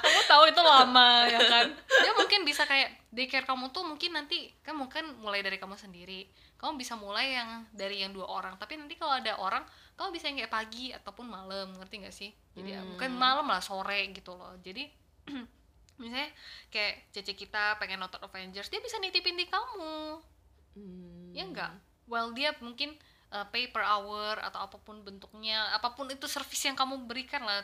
[0.00, 1.66] kamu tahu itu lama ya kan.
[1.76, 6.24] Dia mungkin bisa kayak daycare kamu tuh mungkin nanti kan mungkin mulai dari kamu sendiri.
[6.56, 9.64] Kamu bisa mulai yang dari yang dua orang, tapi nanti kalau ada orang,
[9.96, 12.28] kamu bisa yang kayak pagi ataupun malam, ngerti nggak sih?
[12.52, 12.92] Jadi ya, Hmm.
[12.92, 14.52] bukan malam lah, sore gitu loh.
[14.60, 14.84] Jadi
[16.00, 16.32] misalnya
[16.72, 20.24] kayak cece kita pengen nonton Avengers, dia bisa nitipin di kamu.
[20.70, 21.34] Hmm.
[21.34, 21.74] ya enggak
[22.10, 22.94] well dia mungkin
[23.30, 27.46] uh, pay per hour atau apa pun bentuknya apa pun itu service yang kamu berikan
[27.46, 27.62] lah.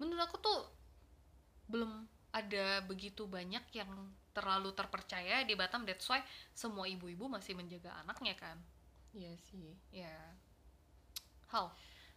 [0.00, 0.58] Menurut aku tuh
[1.68, 3.92] belum ada begitu banyak yang
[4.32, 5.84] terlalu terpercaya di Batam.
[5.84, 6.24] That's why
[6.56, 8.56] semua ibu-ibu masih menjaga anaknya kan.
[9.12, 9.76] Iya sih.
[9.92, 10.16] Ya.
[11.52, 11.68] How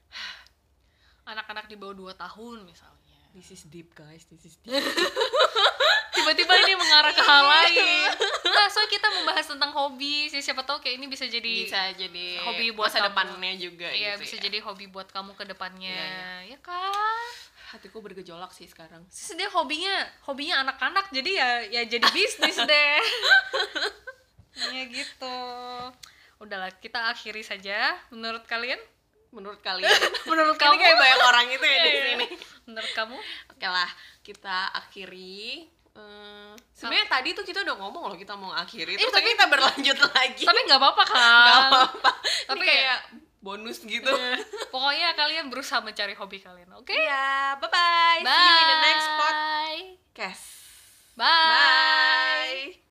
[1.32, 3.05] anak-anak di bawah 2 tahun misalnya
[3.36, 4.24] this is deep guys.
[4.26, 4.72] This is deep.
[6.16, 8.08] Tiba-tiba ini mengarah ke hal lain.
[8.48, 10.40] Nah soalnya kita membahas tentang hobi sih.
[10.40, 13.08] Siapa tahu kayak ini bisa jadi bisa jadi hobi buat masa kamu.
[13.12, 14.42] depannya juga Iya gitu bisa ya.
[14.48, 15.92] jadi hobi buat kamu ke depannya.
[15.92, 17.30] Iya, ya kan?
[17.76, 19.04] Hatiku bergejolak sih sekarang.
[19.12, 21.12] Terus dia hobinya hobinya anak-anak.
[21.12, 23.00] Jadi ya ya jadi bisnis deh.
[24.72, 25.38] Ya gitu.
[26.40, 28.00] Udahlah kita akhiri saja.
[28.10, 28.80] Menurut kalian
[29.32, 29.90] menurut kalian?
[30.30, 32.04] Menurut ini kamu kayak banyak orang itu ya di Iya, iya.
[32.12, 32.26] sini.
[32.66, 33.18] Menurut kamu?
[33.50, 33.90] Oke lah
[34.22, 35.70] kita akhiri.
[35.96, 38.94] Eh, sebenarnya tadi tuh kita udah ngomong loh kita mau akhiri.
[38.94, 40.44] Eh, terus tapi- kita berlanjut lagi.
[40.44, 42.10] Tapi nggak apa-apa kan Gak apa-apa.
[42.12, 43.00] Tapi tapi kayak
[43.40, 44.10] bonus gitu.
[44.10, 44.42] Iya.
[44.68, 46.90] pokoknya kalian berusaha mencari hobi kalian oke?
[46.90, 50.46] Ya bye bye see you in the next podcast.
[51.16, 52.76] Bye